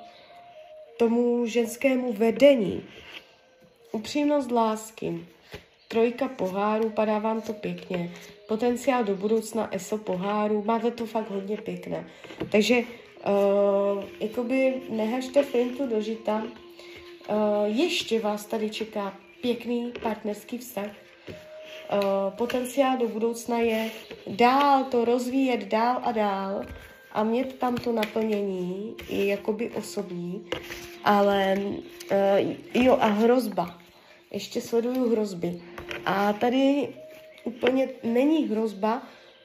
tomu 0.99 1.47
ženskému 1.47 2.13
vedení. 2.13 2.83
Upřímnost 3.93 4.51
lásky. 4.51 5.27
Trojka 5.89 6.29
pohárů, 6.29 6.91
padá 6.91 7.19
vám 7.19 7.41
to 7.41 7.53
pěkně. 7.53 8.13
Potenciál 8.49 9.05
do 9.05 9.17
budoucna, 9.17 9.75
ESO 9.75 9.99
pohárů, 9.99 10.65
máte 10.67 10.91
to 10.91 11.07
fakt 11.07 11.31
hodně 11.31 11.57
pěkné. 11.57 12.07
Takže 12.53 12.79
uh, 12.79 14.05
jakoby 14.21 14.83
nehažte 14.89 15.43
fintu 15.43 15.87
do 15.87 16.01
žita. 16.01 16.43
Uh, 16.43 17.37
ještě 17.67 18.21
vás 18.21 18.47
tady 18.47 18.71
čeká 18.71 19.17
pěkný 19.41 19.93
partnerský 20.03 20.59
vztah, 20.59 20.91
potenciál 22.31 22.99
do 22.99 23.09
budoucna 23.09 23.59
je 23.59 23.91
dál 24.27 24.85
to 24.85 25.05
rozvíjet 25.05 25.65
dál 25.65 26.01
a 26.05 26.13
dál 26.13 26.63
a 27.13 27.25
mít 27.25 27.59
tam 27.59 27.77
to 27.77 27.93
naplnění 27.93 28.95
i 29.09 29.27
jakoby 29.27 29.71
osobní, 29.71 30.47
ale 31.05 31.57
uh, 31.59 32.85
jo 32.85 32.99
a 33.01 33.07
hrozba. 33.07 33.79
Ještě 34.31 34.61
sleduju 34.61 35.11
hrozby. 35.11 35.63
A 36.07 36.33
tady 36.33 36.89
úplně 37.45 37.89
není 38.03 38.49
hrozba, 38.49 39.03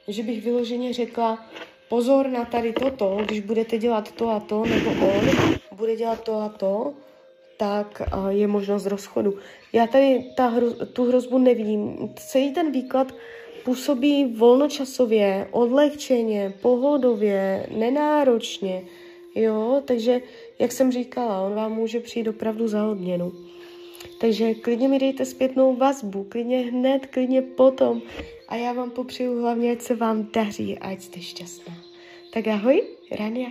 že 0.08 0.24
bych 0.24 0.44
vyloženě 0.44 0.94
řekla, 0.94 1.46
pozor 1.90 2.30
na 2.30 2.46
tady 2.46 2.74
toto, 2.74 3.18
když 3.26 3.40
budete 3.40 3.78
dělat 3.78 4.12
to 4.12 4.30
a 4.30 4.40
to, 4.40 4.66
nebo 4.66 4.90
on 4.90 5.30
bude 5.72 5.96
dělat 5.96 6.24
to 6.24 6.36
a 6.36 6.50
to, 6.50 6.94
tak 7.64 8.02
je 8.30 8.48
možnost 8.48 8.86
rozchodu. 8.86 9.34
Já 9.74 9.88
tady 9.88 10.26
ta 10.36 10.48
hro, 10.48 10.74
tu 10.74 11.06
hrozbu 11.06 11.38
nevidím. 11.38 12.14
Celý 12.16 12.52
ten 12.52 12.72
výklad 12.72 13.16
působí 13.64 14.26
volnočasově, 14.26 15.48
odlehčeně, 15.52 16.54
pohodově, 16.62 17.68
nenáročně, 17.78 18.84
jo, 19.36 19.82
takže, 19.86 20.22
jak 20.60 20.72
jsem 20.72 20.92
říkala, 20.92 21.42
on 21.42 21.56
vám 21.56 21.72
může 21.72 22.00
přijít 22.00 22.28
opravdu 22.28 22.68
za 22.68 22.88
odměnu. 22.88 23.32
Takže 24.20 24.54
klidně 24.54 24.88
mi 24.88 25.00
dejte 25.00 25.26
zpětnou 25.26 25.76
vazbu, 25.76 26.24
klidně 26.24 26.60
hned, 26.60 27.06
klidně 27.06 27.42
potom 27.42 28.02
a 28.48 28.56
já 28.56 28.74
vám 28.74 28.92
popřeju 28.92 29.42
hlavně, 29.42 29.72
ať 29.72 29.82
se 29.82 29.96
vám 29.96 30.28
daří 30.34 30.80
ať 30.80 31.02
jste 31.02 31.22
šťastná. 31.22 31.74
Tak 32.34 32.48
ahoj, 32.48 32.84
Rania. 33.12 33.50